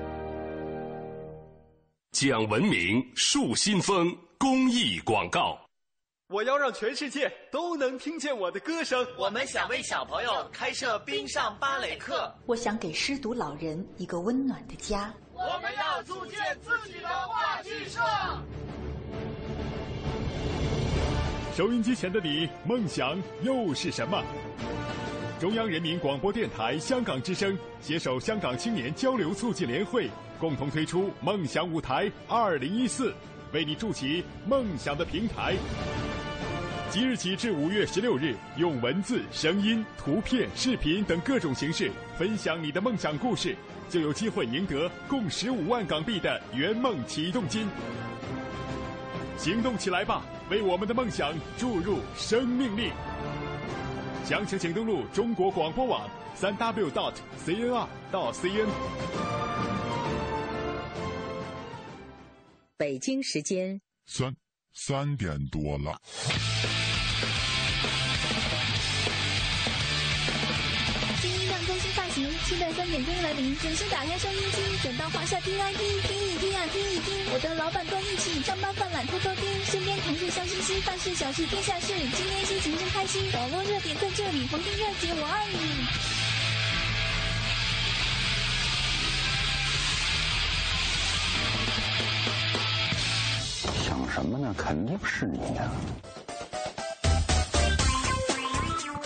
[2.29, 5.57] 讲文明树新风公益广告。
[6.27, 9.03] 我要让全世界都能听见我的歌声。
[9.17, 12.31] 我们想为小朋友开设冰上芭蕾课。
[12.45, 15.11] 我想给失独老人一个温暖的家。
[15.33, 17.99] 我们要组建自己的话剧社。
[21.57, 24.23] 收音机前的你，梦想又是什么？
[25.39, 30.07] 中央人民广播电台香港之声携手香港青年交流促进联会，
[30.41, 33.13] 共同推出“梦想舞台二零一四”，
[33.53, 35.53] 为你筑起梦想的平台。
[36.89, 43.55] 即日起至五月十六日，用文字、声音、图片、视频等各种形式分享你的梦想故事，
[43.87, 47.67] 就有机会赢得共十五万港币的圆梦启动金。
[49.37, 50.23] 行动起来吧！
[50.49, 52.89] 为我们的梦想注入生命力。
[54.25, 57.13] 详情请登录中国广播网三 w dot
[57.45, 59.50] cnr 到 cn。
[62.81, 64.35] 北京时间三
[64.73, 66.01] 三点多了。
[71.21, 86.20] 新音量更新发行，期待三点钟来临，准时打开收音机，转到华夏 DID，听一听啊，听一听，我的老板跟一起上班犯懒偷偷听，身边同事笑嘻嘻，办事小事天下事，今天心情真开心，网络热点在这里，黄金热姐我爱你。
[94.13, 94.53] 什么呢？
[94.57, 95.71] 肯定是你呀、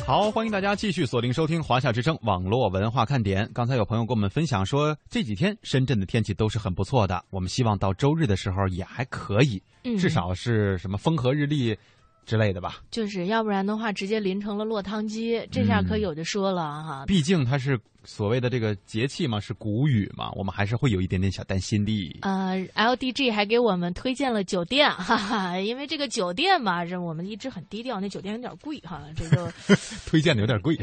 [0.04, 3.48] 好，欢迎大家继续锁定收听华夏之声网络文化看点。
[3.54, 11.78] 刚才有朋友跟我们分享说，这几天深圳的天气都是很不错的，我们希望到周日的时候也还可以，嗯至少是什么风和日丽
[12.26, 12.82] 之类的吧。
[12.90, 17.04] 就是要不然的话，直接淋成了落汤鸡，这下可有的说了哈。
[17.06, 22.20] 毕竟它是所谓的这个节气嘛，是谷雨嘛，我们还是会有一点点小担心的。
[22.22, 29.48] 呃，LDG 还给我们推荐了酒店，哈哈， 因为这个酒店嘛，这我们一直很低调，那酒店有点贵哈，这就
[30.06, 30.78] 推荐的有点贵。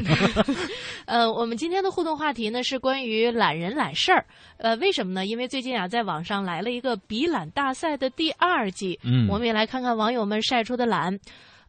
[1.05, 4.25] 呃，我们今天的互动话题呢是关于懒人懒事儿。
[4.57, 5.25] 呃，为什么呢？
[5.25, 11.19] 因为最近啊，在网上来了一个比懒大赛的第二季，嗯我们也来看看网友们晒出的懒。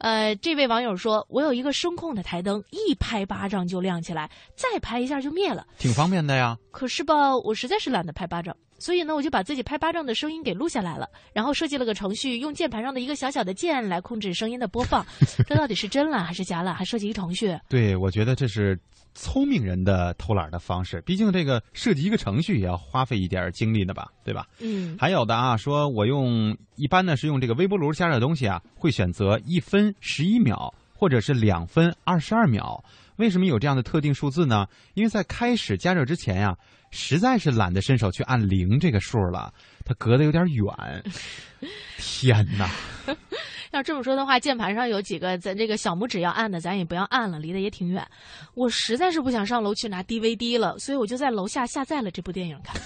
[0.04, 5.66] 呃，这位网友说：“我有一个声控的台灯，一拍巴掌就亮起来，再拍一下就灭了。
[5.78, 6.58] 挺方便的呀。
[6.70, 15.02] 可是吧，我实在是懒得拍巴掌，所以呢，我就把自己拍巴掌的声音给录下来了，然后设计了个程序，用键盘上的一个小小的键来控制声音的播放。
[15.48, 16.74] 这到底是真懒还是假懒？
[16.74, 17.58] 还设计一程序？
[17.70, 18.78] 对，我觉得这是
[19.14, 21.00] 聪明人的偷懒的方式。
[21.02, 24.46] 毕竟这个设计一个程序也要花费一点精力的吧，对吧？
[24.60, 32.84] 嗯，还有的啊，说我用一般呢是用这个微波炉加热东西啊，会选择一分十一秒或者是两分二十二秒。
[33.16, 34.66] 为什么有这样的特定数字呢？
[34.94, 36.56] 因为在开始加热之前呀、
[36.90, 40.66] 实在是懒得伸手去按零这个数了，它隔得有点远。
[41.96, 42.68] 天哪！
[43.76, 48.06] 要这么说的话，键盘上有几个咱这个小拇指要按的，咱也不要按了，离得也挺远。
[48.54, 52.80] 我实在是不想上楼去拿 DVD 了，所以我就在楼下下载了这部电影看。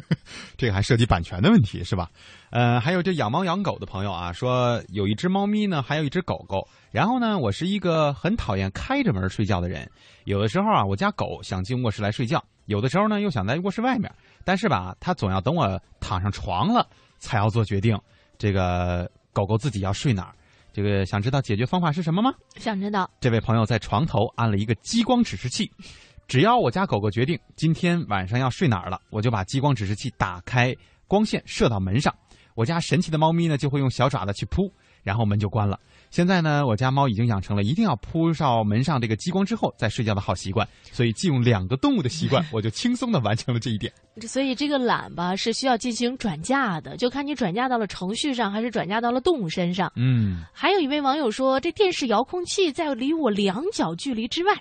[0.56, 2.10] 这个还涉及版权的问题是吧？
[2.50, 6.66] 呃，还有这养猫养狗的朋友啊，说有一只猫咪呢，还有一只狗狗。
[6.90, 9.88] 然后呢，我是一个很讨厌开着门睡觉的人。
[10.24, 14.10] 有的时候啊，我家狗想进卧室来睡觉，有的时候呢又想在卧室外面。
[14.44, 16.86] 但是吧，它总要等我躺上床了
[17.18, 17.98] 才要做决定。
[18.38, 20.34] 这个狗狗自己要睡哪儿。
[20.72, 22.32] 这个想知道解决方法是什么吗？
[22.56, 23.10] 想知道。
[23.20, 25.70] 这位朋友在床头安了一个激光指示器，
[26.26, 30.74] 只要我家狗狗决定今天晚上要睡哪儿了，我就把激光指示器打开，
[31.06, 32.14] 光线射到门上，
[32.54, 34.72] 我家神奇的猫咪呢就会用小爪子去扑，
[35.06, 35.78] 然后门就关了。
[36.10, 43.92] 现在呢，我家猫已经养成了一定要扑上门上这个激光之后再睡觉的好习惯，所以借用两个动物的习惯， 我就轻松的完成了这一点。
[44.22, 49.92] 所以这个懒吧是需要进行转嫁的，就看你转嫁到了程序上，还是转嫁到了动物身上。
[49.94, 50.42] 嗯。
[50.52, 54.52] 还有一位网友说，这电视遥控器在离我两脚距离之外，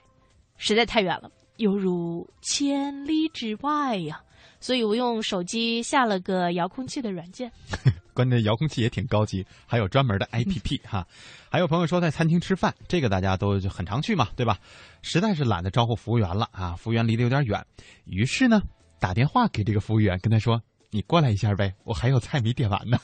[0.57, 4.21] 实在太远了，犹如千里之外呀。
[4.59, 7.51] 所以我用手机下了个遥控器的软件。
[8.15, 11.05] 关键遥控器也挺高级，还有专门的 APP 哈。
[11.51, 14.57] 还有朋友说在餐厅吃饭，这个大家都很常去嘛，对吧？
[15.03, 17.63] 实在是懒得招呼服务员了啊，服务员离得有点远，
[18.05, 18.61] 于是呢
[18.99, 20.59] 打电话给这个服务员，跟他说
[20.89, 22.97] ：“你过来一下呗，我还有菜没点完呢。”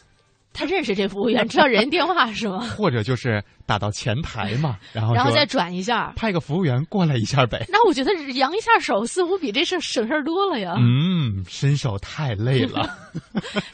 [0.54, 2.60] 他认识这服务员，知道人电话是吗？
[2.78, 7.66] 或者就是打到前台嘛， 然后然后再转一下，派个服务员过来一下呗。
[7.70, 10.76] 那我觉得扬一下手似乎比这事省事儿多了呀。
[10.78, 12.90] 嗯，伸手太累了。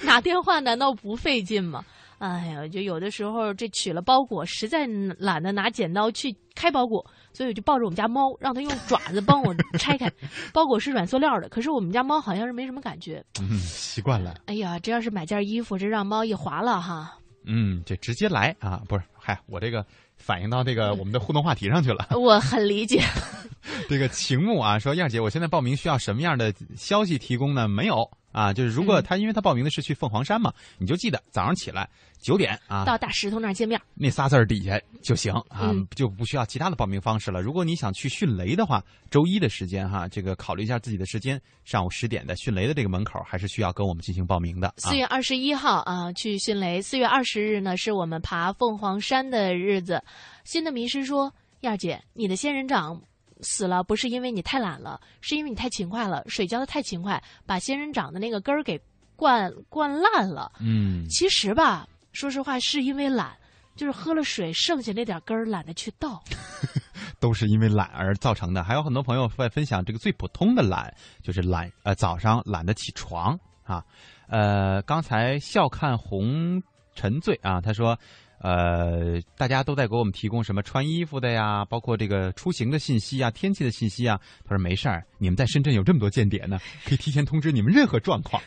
[0.05, 1.83] 打电话难道不费劲吗？
[2.19, 4.87] 哎呀，就有的时候这取了包裹，实在
[5.19, 7.05] 懒得拿剪刀去开包裹，
[7.37, 10.11] 所以我就抱着我们家猫，让它用爪子帮我拆开。
[10.51, 13.23] 包裹是软塑料的，可是我们家猫好像是没什么感觉。
[13.39, 14.41] 嗯，习惯了。
[14.47, 17.15] 哎呀，这要是买件衣服，这让猫一划了哈。
[17.45, 18.81] 嗯，这直接来啊！
[18.89, 19.85] 不是，嗨，我这个
[20.15, 22.07] 反映到这个我们的互动话题上去了。
[22.17, 23.03] 我很理解。
[23.87, 27.67] 这个晴木啊，说燕姐，我现在报名需要什么样的消息提供呢？
[27.67, 28.09] 没有。
[28.31, 37.41] 啊，就是如果他因为他报名的是去凤凰山嘛，你就记得早上起来九点啊，到大石头那儿见面，那仨字儿底下就行啊，就不需要其他的报名方式了。
[37.41, 44.73] 如果你想去迅雷的话，周一的时间哈，这个考虑一下自己的时间，上午十点的迅雷的这个门口还是需要跟我们进行报名的。
[44.77, 46.81] 四月二十一号啊，去迅雷。
[46.81, 50.03] 四月二十日呢，是我们爬凤凰山的日子。
[50.43, 53.01] 新的迷失说，燕儿姐，你的仙人掌。
[53.41, 58.79] 死了不是因为你太懒了，是因为你太勤快了，水浇的太勤快，把仙人掌的那个根儿给
[59.15, 60.51] 灌灌烂了。
[60.59, 63.35] 嗯，其实吧，说实话是因为懒，
[63.75, 66.21] 就是喝了水剩下那点根儿懒得去倒，
[67.19, 68.63] 都是因为懒而造成的。
[68.63, 73.83] 还有很多朋友在分享这个最普通的懒，就是懒呃早上懒得起床啊。
[74.27, 76.61] 呃，刚才笑看红
[76.93, 77.97] 尘醉啊，他说。
[78.39, 84.19] 呃，大家都在给我们提供什么穿衣服的呀，包括这个出行的信息啊，天气的信息啊。
[84.43, 88.41] 他说没事儿，你们在深圳有这么多间谍呢， 可以提前通知你们任何状况。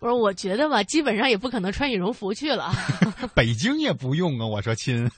[0.00, 2.70] 我说，我觉得吧，基本上也不可能穿羽绒服去了。
[3.34, 5.08] 北京也不用啊，我说亲。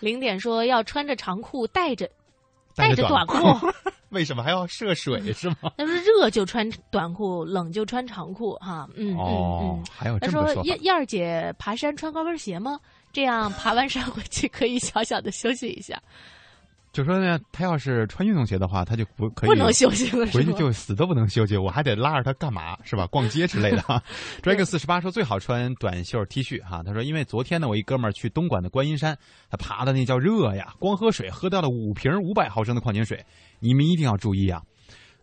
[0.00, 2.08] 零点说要穿着长裤，带着
[2.74, 3.38] 带着短裤，
[4.10, 5.72] 为什么还要涉水是吗？
[5.78, 8.86] 他说热就穿短裤，冷就穿长裤哈。
[8.96, 12.78] 嗯嗯嗯，还有他说燕燕儿姐爬山穿高跟鞋吗？
[13.16, 15.98] 这样爬完山回去可以小小的休息一下。
[16.92, 21.56] 就说呢，他要是穿运动鞋的话，他就不可以不能休息了，回去就死都不能休息。
[21.56, 22.76] 我还得拉着他干嘛？
[22.84, 23.06] 是吧？
[23.06, 24.02] 逛街之类的哈。
[24.44, 26.82] Dragon 四十八说最好穿短袖 T 恤哈。
[26.84, 29.16] 他说因为昨天呢，我一哥们儿去东莞的观音山，
[29.50, 33.24] 他爬的那叫热呀，光喝水喝掉了五瓶五百毫升的矿泉水。
[33.60, 34.60] 你们一定要注意啊。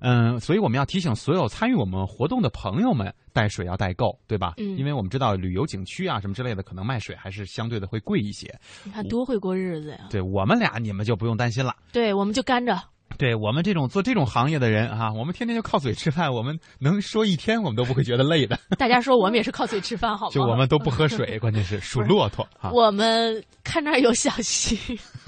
[0.03, 4.53] 嗯，所以我们要提醒所有参与我们活动的朋友们，带水要带够，对吧？
[4.57, 8.53] 嗯，因为我们知道旅游景区啊什么之类的，可能卖水还是相对的会贵一些。
[8.83, 10.07] 你看多会过日子呀！
[10.09, 11.73] 对我们俩，你们就不用担心了。
[11.91, 12.77] 对，我们就干着。
[13.17, 18.59] 对我们这种做这种行业的人啊，我们天天就靠嘴吃饭，我们能说一天，我们都不会觉得累的。
[18.77, 20.31] 大家说我们也是靠嘴吃饭，好吗？
[20.31, 22.71] 就我们都不喝水， 关键是数骆驼啊。
[22.71, 24.77] 我们看那儿有小溪，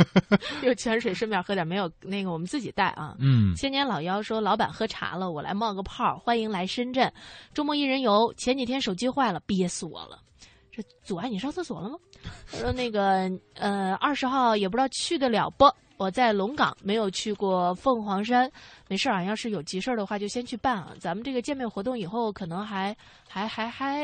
[0.63, 1.65] 有泉水，顺便喝点。
[1.65, 3.15] 没有那个，我们自己带啊。
[3.19, 3.53] 嗯。
[3.55, 7.11] 千年老妖说：“老板喝茶了，我来冒个泡，欢迎来深圳。
[7.53, 8.33] 周末一人游。
[8.38, 10.19] 前几天手机坏了，憋死我了。
[10.71, 11.95] 这阻碍你上厕所了吗？
[12.51, 15.65] 他说那个呃，二十号也不知道去得了不。”
[15.97, 18.51] 我在龙岗没有去过凤凰山，
[18.87, 19.23] 没事儿啊。
[19.23, 20.91] 要是有急事儿的话，就先去办啊。
[20.99, 22.95] 咱们这个见面活动以后可能还
[23.29, 24.03] 还还还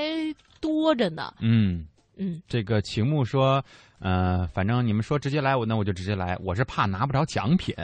[0.59, 1.33] 多着呢。
[1.39, 1.85] 嗯
[2.17, 3.63] 嗯，这个秦牧说，
[3.99, 6.37] 呃，反正你们说直接来，我那我就直接来。
[6.43, 7.75] 我是怕拿不着奖品，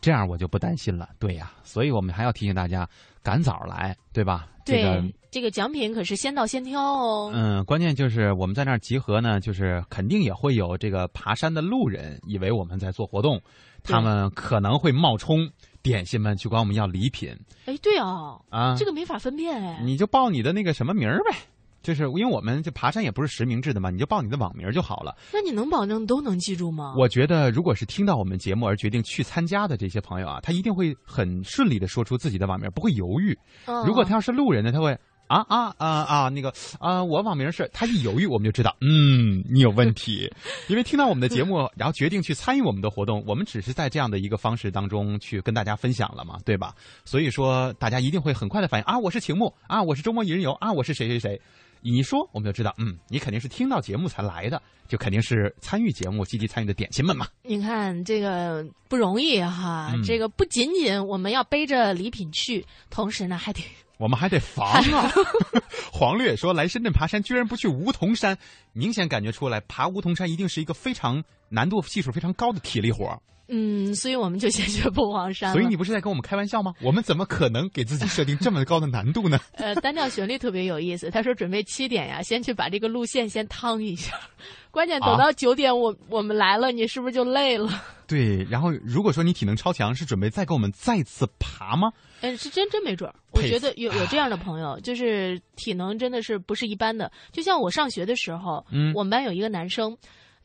[0.00, 1.08] 这样我就不担心了。
[1.18, 2.86] 对呀，所以我们还要提醒大家
[3.26, 4.46] 赶早来，对吧？
[4.64, 7.32] 对，这个这个奖品可是先到先挑哦。
[7.34, 13.42] 嗯，关键就是我们在那儿集合呢，就是肯定也会有这个爬山的路人以为我们在做活动，
[13.82, 15.50] 他们可能会冒充
[15.82, 17.36] 点心们去管我们要礼品。
[17.64, 19.80] 哎，对哦，啊，这个没法分辨哎。
[19.82, 21.36] 你就报你的那个什么名儿呗，
[21.86, 25.16] 就是因为我们这爬山也不是实名制的嘛，你就报你的网名就好了。
[25.32, 26.96] 那你能保证都能记住吗？
[26.98, 33.38] 我觉得，如果是听到我们节目而决定去参加的这些朋友啊，他一定会很顺利的说出自己的网名，不会犹豫。
[33.66, 34.98] 嗯、如果他要是路人呢，他会。
[35.28, 40.32] 啊啊啊啊，那个啊，我网名是他一犹豫，我们就知道，嗯，你有问题，
[40.68, 46.72] 因为听到我们的节目，然后决定去参与我们的活动，我们只是在这样的一个方式当中去跟大家分享了嘛，对吧？
[47.04, 51.40] 所以说，大家一定会很快的反应啊，我是晴木啊，我是周末一日游啊，我是谁谁谁。
[51.80, 57.28] 你一说，我们就知道，嗯，你肯定是听到节目才来的，就肯定是参与节目、积极参与的点心们嘛。
[57.42, 63.62] 你看这个不容易哈，嗯这个不仅仅我们要背着礼品去，同时呢还得
[63.98, 65.10] 我们还得防啊！
[65.92, 68.36] 黄略说来深圳爬山，居然不去梧桐山，
[68.72, 73.18] 明显感觉出来，爬梧桐山一定是一个非常难度系数非常高的体力活儿。
[73.48, 75.52] 嗯，所以我们就先去凤凰山。
[75.52, 76.74] 所以你不是在跟我们开玩笑吗？
[76.82, 79.38] 我们怎么可能给自己设定这么高的难度呢？
[79.54, 81.08] 呃，单调旋律特别有意思。
[81.10, 84.12] 他说准备七点呀，先去把这个路线先趟一下。
[84.72, 87.82] 关键等到九点我，我、们来了，你是不是就累了？
[88.06, 91.92] 对，然后如果说你体能超强，是准备再跟我们再次爬吗？
[92.22, 93.14] 嗯，是真真没准儿。
[93.36, 97.10] 我觉得有有这样的朋友，就是体能真的是不是一般的。
[97.32, 99.96] 就像我上学的时候，嗯我们班有一个男生。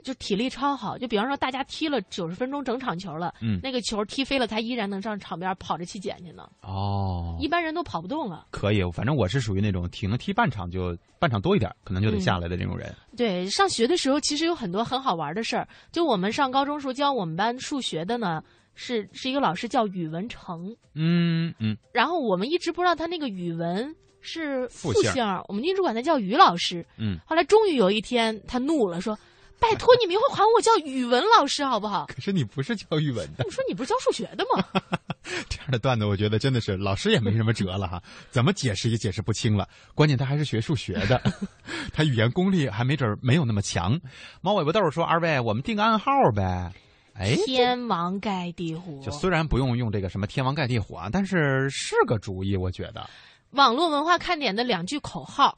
[0.03, 6.49] 就体力超好，就比方说大家踢了九十分钟整场球了，嗯，那个球踢飞了，他依然能上场边跑着去捡去呢。
[6.63, 8.47] 哦，一般人都跑不动了。
[8.49, 12.89] 可以，反正我是属于那种体能踢半场就半场多一点，可能就得下来的这种人。
[12.89, 15.67] 嗯、对，上学的时候其实有很多很好玩的事儿。
[15.91, 18.43] 就我们上高中时候教我们班数学的呢，
[18.75, 26.85] 是是一个老师叫宇文成，嗯嗯，然后我们一直不知道他那个语文是复姓，我们一直管他叫于老师。
[26.97, 29.17] 嗯，后来终于有一天他怒了，说。
[29.59, 32.07] 拜托你们以后喊我叫语文老师好不好？
[32.07, 33.43] 可是你不是教语文的。
[33.43, 34.65] 你说你不是教数学的吗？
[35.47, 38.01] 这样的段子，我觉得真的是老师也没什么辙了哈，
[38.31, 39.69] 怎么解释也解释不清了。
[39.93, 41.21] 关键他还是学数学的，
[41.93, 44.01] 他语言功力还没准没有那么强。
[44.41, 46.73] 猫尾巴豆说：“二位，我们定个暗号呗。”
[47.21, 48.99] 哎，天王盖地虎。
[49.03, 53.07] 就虽然不用用这个什么天王盖地虎啊，但是是个主意，我觉得。
[53.51, 55.55] 网络文化看点的两句口号。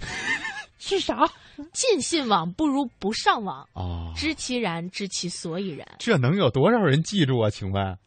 [0.80, 1.28] 是啥？
[1.72, 5.86] 尽信网不如不上网哦，知其然，知其所以然。
[5.98, 7.50] 这能有多少人记住啊？
[7.50, 7.98] 请问，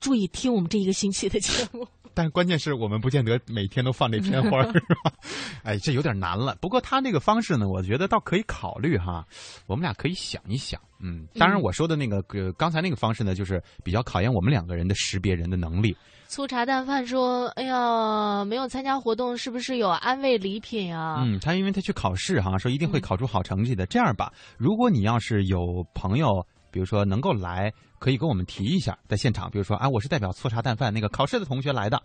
[0.00, 1.86] 注意听我们这一个星期的节目。
[2.14, 5.12] 但关键是我们不见得每天都放这片花， 是吧？
[5.62, 6.56] 哎，这有点难了。
[6.60, 9.24] 不过他那个方式呢，我觉得倒可以考虑哈。
[9.66, 15.96] 我们俩可以想一想，嗯，当然我说的那个呃刚才那个方式呢，就是比较考验我们两个人的识别人的能力。
[16.26, 23.84] 粗茶淡饭说：“哎呀，没有参加活动，是不是有安慰礼品啊？”嗯，他因为他去考试哈，说一定会考出好成绩的。
[23.84, 26.44] 嗯、这样吧，如果你要是有朋友，
[26.74, 32.02] 比如说能够来，可以跟我们提一下，在现场，比如说啊，我是代表粗茶淡饭那个考试的同学来的。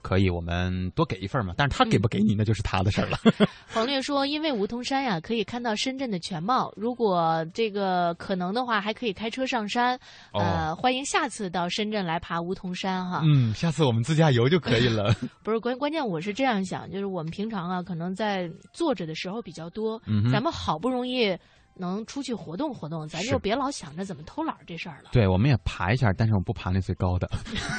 [0.00, 1.54] 可以，我们多给一份嘛。
[1.56, 3.18] 但是他给不给你，那就是他的事儿了。
[3.72, 6.72] 黄略说，因为梧桐山呀，可以看到深圳的全貌。
[6.76, 9.96] 如果这个可能的话，还可以开车上山。
[10.32, 13.22] 哦、呃，欢迎下次到深圳来爬梧桐山哈。
[13.24, 15.14] 嗯，下次我们自驾游就可以了。
[15.42, 21.36] 不是关关键，我是这样想，就是我们平常啊，可能在坐着的时候比较多，嗯、咱们好不容易。
[21.78, 25.10] 能出去活动活动，咱就别老想着怎么偷懒这事儿了。
[25.12, 27.28] 对，我们也爬一下，但是我们不爬那最高的。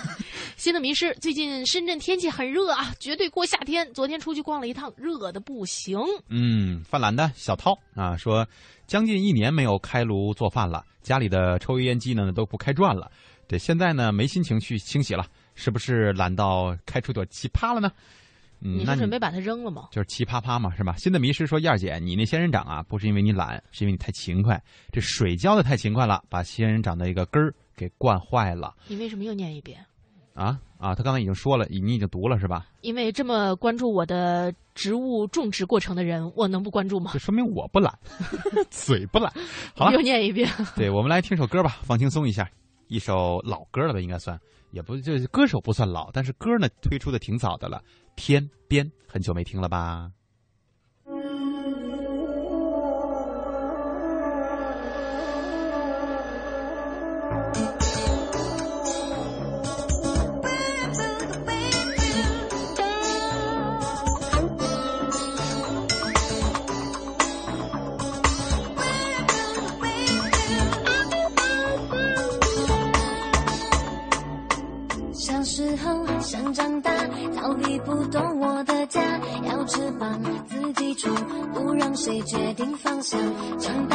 [0.58, 3.94] 新的迷失，最近深圳天气很热啊，绝对过夏天。
[3.94, 5.98] 昨天出去逛了一趟，热的不行。
[6.28, 8.46] 嗯，犯懒的小涛啊说，
[8.88, 13.10] 将近一年没有开炉做饭了，家里的抽油烟机呢都不开转了。
[13.48, 15.26] 对，现在呢没心情去清洗了，
[15.56, 17.92] 是不是懒到开出朵奇葩了呢？
[18.62, 19.88] 嗯，你是准备把它扔了吗？
[19.92, 20.96] 就是奇葩葩嘛，是吧？
[20.98, 24.62] 新的迷失说，燕儿姐，你那仙人掌啊，不是因为你懒，是因为你太勤快。
[24.92, 28.76] 这水浇的太勤快了，把仙人掌的一个根儿给灌坏了。
[28.88, 29.80] 你为什么又念一遍？
[30.34, 30.96] 啊啊！
[30.96, 32.68] 他刚才已经说了，你已经读了是吧？
[32.82, 37.12] 因为这么关注我的植物种植过程的人，我能不关注吗？
[37.14, 37.94] 这说明我不懒，
[38.72, 39.30] 嘴不懒。
[39.76, 40.50] 好了，又念一遍。
[40.78, 42.50] 对，我们来听首歌吧，放轻松一下。
[42.88, 44.40] 一首老歌了吧，应该算，
[44.72, 47.84] 也不就是歌手不算老，但是歌呢推出的挺早的了。
[48.16, 50.12] 天边，很久没听了吧？
[82.02, 83.20] 谁决定方向。
[83.60, 83.89] 长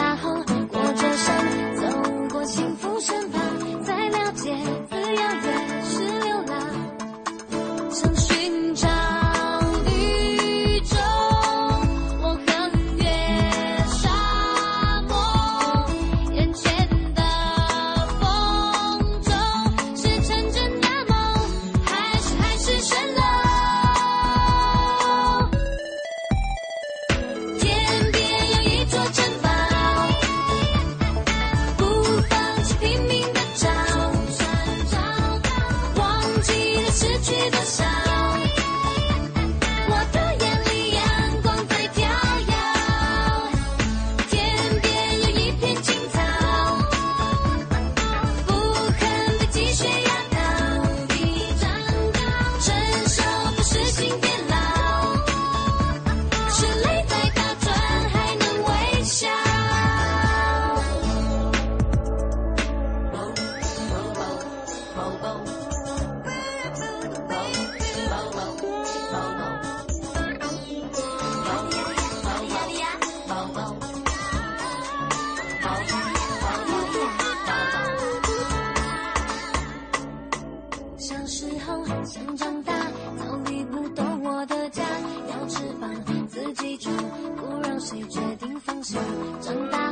[88.25, 89.03] 决定方向。
[89.43, 89.84] 长大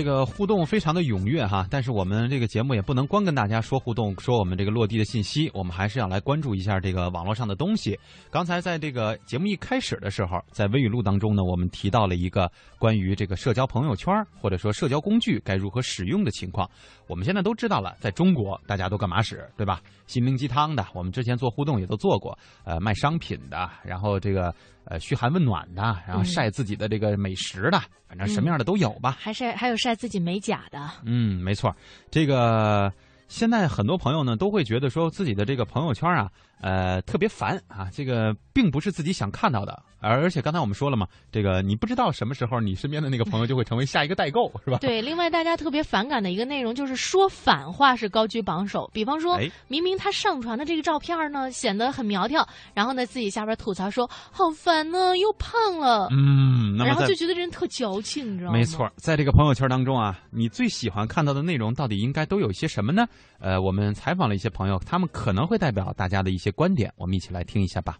[0.00, 8.00] 这个互动非常的踊跃哈，但是我们这个节目也不能光跟大家说互动，说我们这个落地的信息，我们还是要来关注一下这个网络上的东西。
[8.30, 16.66] 刚才在这个节目一开始的时候，在微语录当中呢，我们提到了一个关于这个社交朋友圈或者说社交工具该如何使用的情况。
[17.10, 19.80] 我们现在都知道了，在中国大家都干嘛使，对吧？
[20.06, 24.54] 心灵鸡汤的，我们之前做互动也都做过，呃，卖商品的，然后这个
[24.84, 29.16] 呃嘘寒问暖的，然后晒自己的这个美食的，反正什么样的都有吧。
[29.18, 31.74] 还晒还有晒自己美甲的，嗯，没错，
[32.12, 32.92] 这个
[33.26, 36.30] 现在很多朋友呢都会觉得说自己的这个朋友圈啊，
[36.60, 44.78] 呃，特别烦啊，这个并不是自己想看到的，而而且刚才我们说了嘛，这个你不知道什么时候你身边的那个朋友就会成为下一个代购，是吧？
[44.78, 48.90] 对，另外大家特别反感的一个内容就是说反话是高居榜首。
[48.92, 58.58] 比方说哎，明明他上传的这个照片呢显得很苗条，然后呢自己下边吐槽说好烦呢，又胖了，嗯，然后就觉得这人特矫情，你知道吗？
[58.58, 63.06] 没错，在这个朋友圈当中啊，你最喜欢看到的内容到底应该都有一些什么呢？
[63.38, 67.98] 呃，我们采访了一些朋友，他们可能会代表大家的一些观点，我们一起来听一下吧。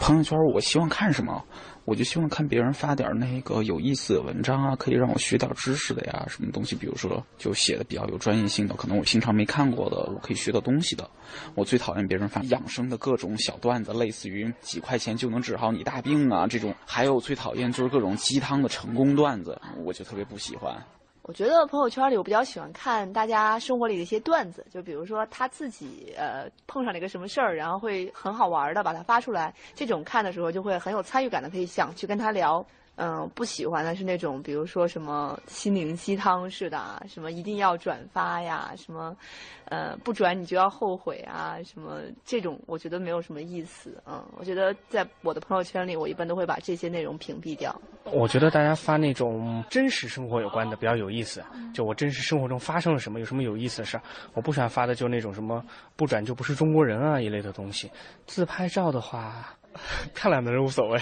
[0.00, 1.42] 朋友圈我希望看什么？
[1.86, 11.10] 我就希望看别人发点那个有意思的文章啊，可以让我学点知识的呀，什么东西，比如说就写的比较有专业性的，可能我平常没看过的，我可以学到东西的。
[11.54, 20.76] 我最讨厌别人发养生的各种小段子，类似于几块钱就能治好你大病啊这种，还有最讨厌就是各种鸡汤的成功段子，我就特别不喜欢。
[21.28, 32.64] 我觉得朋友圈里我比较喜欢看大家生活里的一些段子，就比如说他自己呃碰上了一个什么事儿，然后会很好玩的把它发出来，这种看的时候就会很有参与感的，可以想去跟他聊。
[33.00, 39.16] 嗯，不喜欢的是那种，比如说什么心灵鸡汤似的啊，什么一定要转发呀，什么，
[39.66, 44.02] 呃，不转你就要后悔啊，什么这种，我觉得没有什么意思。
[44.04, 47.80] 嗯，我觉得在我的朋友圈里，我一般都会把这些内容屏蔽掉。
[48.02, 51.40] 我觉得大家发那种真实生活有关的比较有意思，
[51.72, 54.02] 就我真实生活中发生了什么，有什么有意思的事儿。
[54.34, 57.88] 我不喜欢发的就那种什么不转就不是中国人啊一类的东西。
[58.26, 59.56] 自拍照的话，
[60.16, 61.00] 漂亮的人无所谓。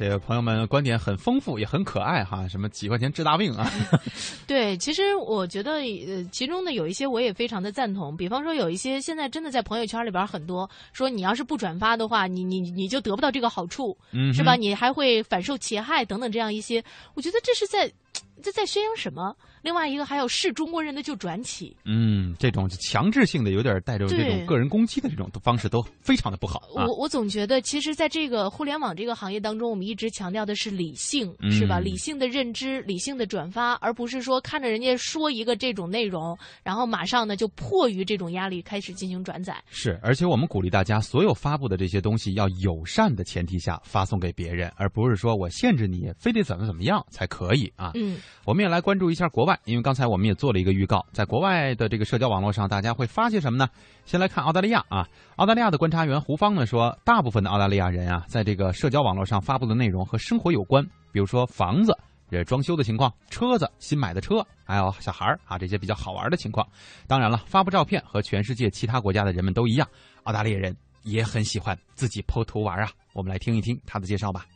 [0.00, 3.70] 这个朋友们观点很丰富，也很可爱哈，什么几块钱治大病啊？
[4.48, 8.16] 对，其实我觉得，呃，其中呢有一些我也非常的赞同。
[8.16, 14.56] 比方说，有一些现在真的在朋友圈里边很多说，你要是不转发的话，你你你就得不到这个好处，嗯是吧？
[14.56, 16.82] 你还会反受其害等等这样一些，
[17.12, 17.92] 我觉得这是在。
[18.42, 19.36] 这在宣扬什么？
[19.62, 21.76] 另外一个还有是中国人的就转起。
[21.84, 26.62] 嗯，这种强制性的，有点带着这种个人攻击的这种方式，都非常的不好。
[26.74, 31.78] 我我总觉得，其实在这个互联网这个行业当中，我们一直强调的是理性，是吧？
[31.78, 39.56] 理性的认知，理性的转发，而不是说看着人家说一个这种内容，然后马上呢就迫于这种压力开始进行转载。
[39.70, 47.92] 是，而且我们鼓励大家，所有发布的这些东西要友善的前提下发送给别人，而不是说我限制你，非得怎么怎么样才可以啊。
[47.94, 53.68] 嗯，我们也来关注一下国外，因为刚才我们也做了一个预告，在国外的这个社交网络上，大家会发些什么呢？
[54.04, 61.96] 先来看澳大利亚啊，澳大利亚的观察员胡芳呢说，大部分的澳大利亚人啊，在这个社交网络上发布的内容和生活有关，比如说房子
[62.30, 66.66] 这装修的情况、车子新买的车，还有小孩啊这些比较好玩的情况。
[67.06, 69.88] 当然了，发布照片和全世界其他国家的人们都一样，
[70.24, 72.90] 澳大利亚人也很喜欢自己 po 图玩啊。
[73.12, 74.46] 我们来听一听他的介绍吧。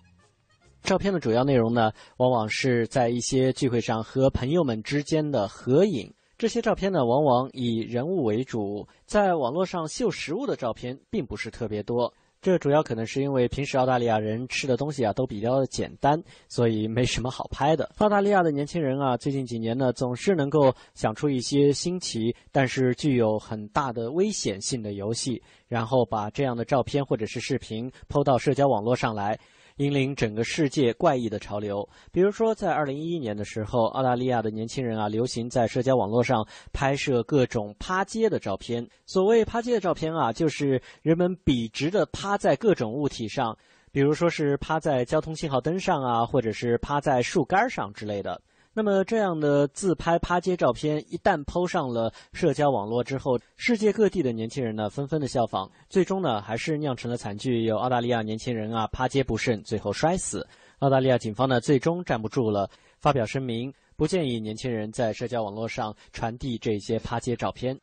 [0.85, 6.13] 照片的主要内容呢，往往是在一些聚会上和朋友们之间的合影。
[6.37, 12.13] 这些照片呢，往往以人物为主，在网络上秀食物的照片并不是特别多。
[12.43, 17.91] 这主要可能是因为平时澳大利亚人吃的东西啊都比较的简单，所以没什么好拍的。
[17.97, 29.41] 澳大利亚的年轻人啊，最近几年呢，总是能够想出一些新奇但是具有很大的危险性的游戏，然后把这样的照片或者是视频抛到社交网络上来。
[29.79, 31.89] 引领整个世界怪异的潮流。
[32.13, 38.89] 比如说，在二零一一年的时候，澳大利亚的年轻人啊，流行在社交网络上拍摄各种趴街的照片。
[39.05, 43.57] 所谓趴街的照片啊，就是人们笔直的趴在各种物体上，
[43.91, 48.41] 比如说是趴在交通信号灯上啊，或者是趴在树干上之类的。
[48.77, 60.45] 那么，这样的自拍趴街照片一旦抛上了社交网络之后，世界各地的年轻人呢纷纷的效仿，最终呢还是酿成了惨剧，有澳大利亚年轻人啊趴街不慎，最后摔死。
[60.81, 62.69] 澳大利亚警方呢最终站不住了，
[62.99, 67.79] 发表声明，不建议年轻人在社交网络上传递这些趴街照片。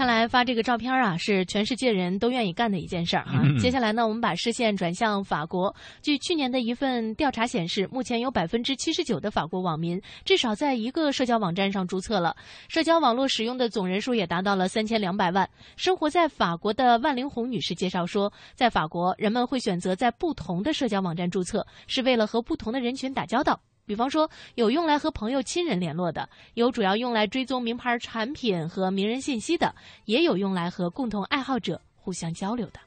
[0.00, 3.42] 看来发这个照片啊，是全世界人都愿意干的一件事儿哈。
[3.60, 5.76] 接下来呢，我们把视线转向法国。
[6.00, 12.34] 据去年的一份调查显示，目前有百分之七十九的法国网民至少在一个社交网站上注册了，
[12.66, 15.46] 社交网络使用的总人数也达到了三千两百万。
[15.76, 23.60] 生活在法国的万灵红女士介绍说，在法国，人们会选择在不同的社交网站注册，是为了和不同的人群打交道。
[23.90, 29.74] 比方说，有用来和朋友、亲人联络的，有主要用来追踪名牌产品和名人信息的，
[30.04, 32.78] 也有用来和共同爱好者互相交流的。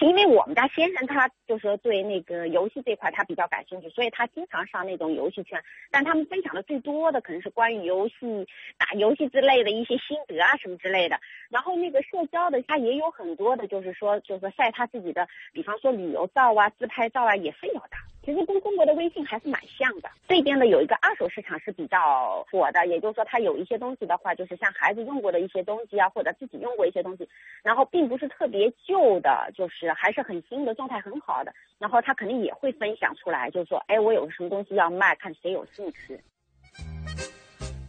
[0.00, 5.62] 因为我们家先生他就是对那个游戏这块他比较感兴趣，所以他经常上那种游戏圈。
[5.90, 8.46] 但他们分享的最多的可能是关于游戏、
[8.78, 11.20] 打游戏之类的一些心得啊什么之类的。
[11.48, 17.96] 然后那个社交的他也有很多的，就是说就是晒他自己的，比方说旅游照啊、自拍照啊也是有的。
[18.22, 20.10] 其实跟中国的微信还是蛮像的。
[20.28, 27.26] 这边的有一个二手市场是比较火的，也就是说，它有一些东西的话，就是像孩子用过的一些东西啊，或者自己用过一些东西，
[27.62, 36.20] 然后并不是特别旧的，就是还是很新的状态很好的，然后他肯定也会分享出来，就是说，哎，我有什么东西要卖，看谁有兴趣。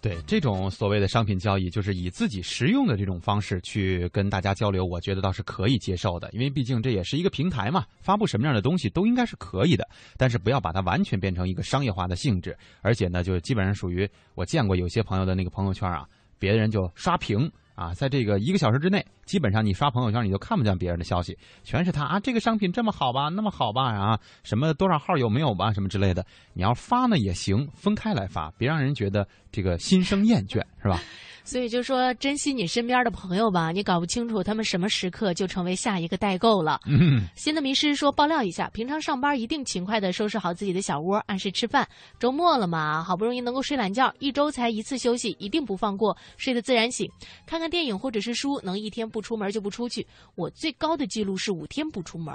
[0.01, 9.87] 对这种所谓的商品交易，就是以自己实用的这种方式去跟大家交流，我觉得倒是可以接受的，因为毕竟这也是一个平台嘛，发布什么样的东西都应该是可以的，
[10.17, 16.03] 但是不要把它完全变成一个商业化的性质，而且呢，就基本上属于我见过有些朋友的那个朋友圈啊，
[16.39, 17.51] 别人就刷屏。
[17.75, 26.25] 啊，在这个一个小时之内，基本上你刷朋友圈，你就看不见别人的消息，全是他啊，这个商品这么好吧，那么好吧啊，什么多少号有没有吧，什么之类的。
[26.53, 30.99] 你要发呢也行，分开来发，别让人觉得这个心生厌倦，是吧？
[31.43, 36.79] 所以就说珍惜你身边的朋友吧，你搞不清楚他们什么时刻就成为下一个代购了。
[36.85, 41.87] 嗯，新的迷失说爆料一下，平常上班一定勤快的收拾好自己的小窝，按时吃饭。
[42.19, 47.09] 周末了嘛，好不容易能够睡懒觉，一周才一次休息，一定不放过，睡得自然醒。
[47.45, 50.05] 看看电影或者是书，能一天不出门就不出去。
[50.35, 52.33] 我最高的记录是五天不出门。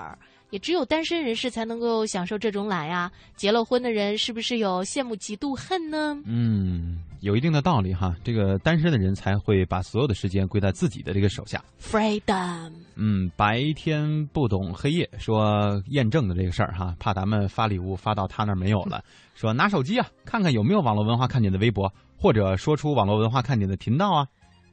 [0.51, 3.11] 也只有单身人士才能够享受这种懒呀。
[3.34, 6.16] 结了婚的人是不是有羡慕、嫉妒、恨呢？
[6.24, 8.14] 嗯，有一定的道理哈。
[8.22, 11.62] 这个单身的人才会把所有的时间归在自己的这个手下。
[11.80, 12.72] Freedom。
[12.94, 19.03] 嗯，白天不懂黑夜，说验证的这个事儿哈，怕咱们发礼物发到他那儿没有了，
[19.34, 24.26] 说拿手机啊，看看有没有网络文化看点的微博，或者说出网络文化看点的频道啊。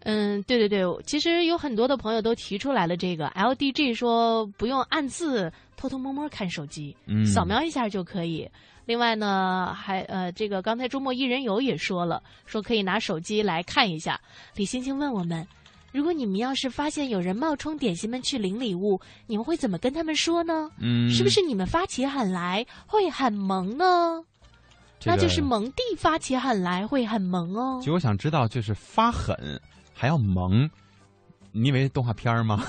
[0.03, 8.49] 嗯，对对对，其实有很多的朋友都提出来了，这个 LDG 说不用暗自偷偷摸摸看手机，嗯扫描一下就可以。
[8.85, 14.19] 另外呢，还呃，这个刚才周末一人游也说了，说可以拿手机来看一下。
[14.55, 15.47] 李星星问我们，
[15.93, 20.69] 如果你们要是发现有人冒充点心们去领礼物，你们会怎么跟他们说呢？
[20.79, 24.21] 嗯，是不是你们发起狠来会很萌呢？
[25.05, 27.77] 那就是蒙蒂发起狠来会很萌哦。
[27.79, 29.35] 其实我想知道，就是发狠
[29.93, 30.69] 还要萌，
[31.51, 32.63] 你以为动画片吗？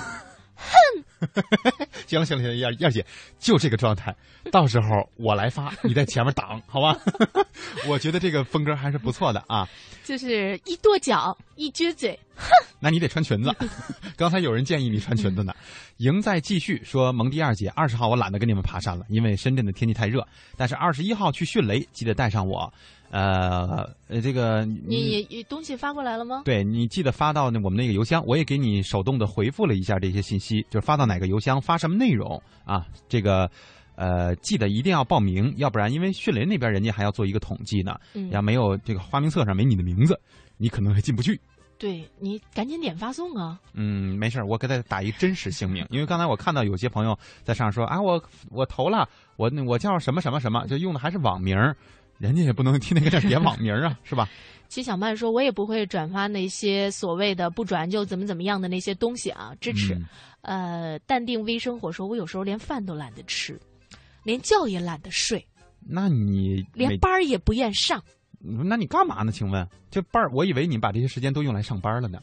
[0.55, 0.73] 哼！
[2.07, 3.05] 行了行了行了，燕燕姐
[3.39, 4.15] 就这个状态，
[4.51, 6.97] 到时候我来发，你在前面挡， 好吧？
[7.87, 9.67] 我觉得这个风格还是不错的啊。
[10.03, 12.47] 就是一跺脚，一撅嘴，哼！
[12.79, 13.53] 那你得穿裙子。
[14.15, 15.53] 刚才有人建议你穿裙子呢。
[15.97, 20.27] 赢在继续说，蒙迪二姐，二十号我懒得跟你们爬山了，因为深圳的天气太热。
[20.57, 22.71] 但是二十一号去迅雷，记得带上我。
[23.11, 26.41] 呃呃，这个你你东西发过来了吗？
[26.43, 32.85] 对你记得发到那我们那个邮箱，我也给你手动的回复了一下这些信息，就是发到哪个邮箱，发什么内容啊？
[33.07, 33.49] 这个
[33.95, 37.97] 呃，记得一定要报名，要不然因为迅雷那边人家还要做一个统计呢，
[38.31, 40.19] 要没有这个花名册上没你的名字，
[40.57, 41.39] 你可能还进不去。
[41.77, 43.59] 对你赶紧点发送啊！
[43.73, 51.57] 嗯，没事我给他打一真实姓名，因为刚才我看到有些朋友在上说啊，我我投了，我我叫什么什么什么，就用的还是网名。
[52.17, 54.29] 人家也不能天天给这点网名啊， 是吧？
[54.67, 59.95] 齐小曼说：“我也不会转发那些所谓的不转就怎么怎么样的那些东西啊，支持。”
[60.41, 63.59] 呃，淡定微生活说：“我有时候连饭都懒得吃，
[64.23, 65.45] 连觉也懒得睡。”
[65.87, 68.03] 那你连班儿也不愿上？
[68.39, 69.31] 那你干嘛呢？
[69.31, 72.19] 请问，这班儿，我以为你把这些时间都用来上班了呢。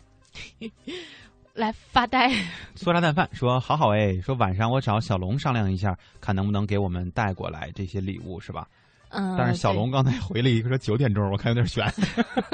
[1.54, 2.32] 来发呆。
[2.74, 8.66] 苏炸蛋饭说：“好好哎，说晚上我找小龙商量一下，看能不能给我们带过来这些礼物，是吧？”
[9.12, 11.86] 嗯，但是小龙刚才回了一个说九点钟，我看有点悬，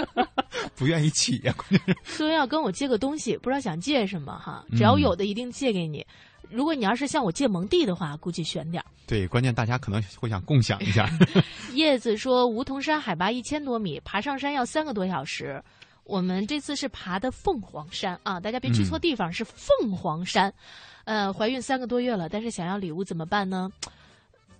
[0.74, 1.54] 不愿意起呀。
[1.56, 4.64] 关键是说要跟我借个东西，不知道想借什么哈。
[4.72, 6.04] 只要有的一定借给你。
[6.50, 8.82] 如果你要是向我借蒙蒂的话，估计悬点。
[9.06, 11.08] 对，关键大家可能会想共享一下。
[11.74, 15.62] 叶子说，梧桐山海拔一千多米，爬上山要三个多小时。
[16.04, 20.52] 我们这次是爬的凤凰山啊，大家别去错地方，是凤凰山。
[21.04, 23.70] 呃，怀孕三个多月了，但是想要礼物怎么办呢？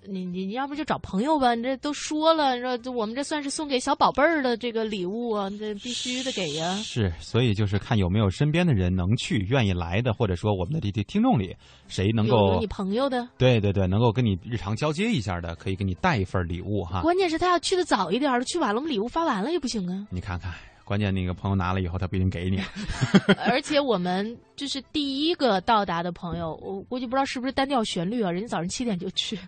[0.07, 1.55] 你你你要不就找朋友吧？
[1.55, 6.74] 你这都说了，说我们这算是送给小宝贝儿的这个礼物啊，这必须得给呀。
[6.76, 11.55] 是，所以就是看有没有身边的人能去、愿意来的，或者说我们的这些听众里
[11.88, 17.03] 谁能够有你朋友的，对对对，能够跟你日常交接一下的，可以给你带一份礼物哈。
[17.03, 20.07] 关键是他要去的早一点，去晚了，我们礼物发完了也不行啊。
[20.11, 20.53] 你看看。
[20.89, 22.59] 关键那个朋友拿了以后，他不一定给你。
[23.47, 29.39] 而且我们就是第一个到达的朋友，我估计不知道是不是单调旋律啊，人家早上七点就去，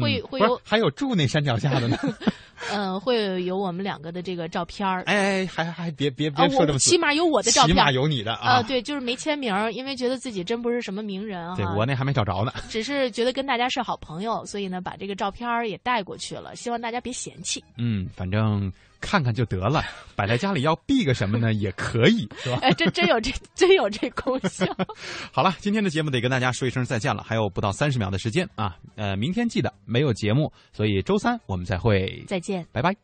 [0.00, 1.98] 会会有还有住那山脚下的呢。
[2.72, 5.02] 嗯，会有我们两个的这个照片儿。
[5.02, 8.62] 哎，还还别别别说这么起码有我的照片，起码有你的啊。
[8.62, 11.54] 对，就是没签名，因为觉得自己真不是什么名人啊。
[11.54, 12.52] 对我那还没找着呢。
[12.70, 17.62] 只是觉得跟大家是好朋友，所以呢，把这个照片也带过去了，希望大家别嫌弃。
[17.76, 18.72] 嗯，反正。
[19.00, 19.82] 看看就得了，
[20.16, 21.52] 摆在家里要避个什么呢？
[21.52, 22.58] 也可以，是吧？
[22.62, 24.66] 哎，这真有这真有这功效。
[25.30, 28.76] 好了，今天的节目得跟大家说一声再见了，还有不到三十秒的时间啊。
[28.96, 32.24] 呃，明天记得没有节目，所以周三我们再会。
[32.26, 32.96] 再见，拜拜。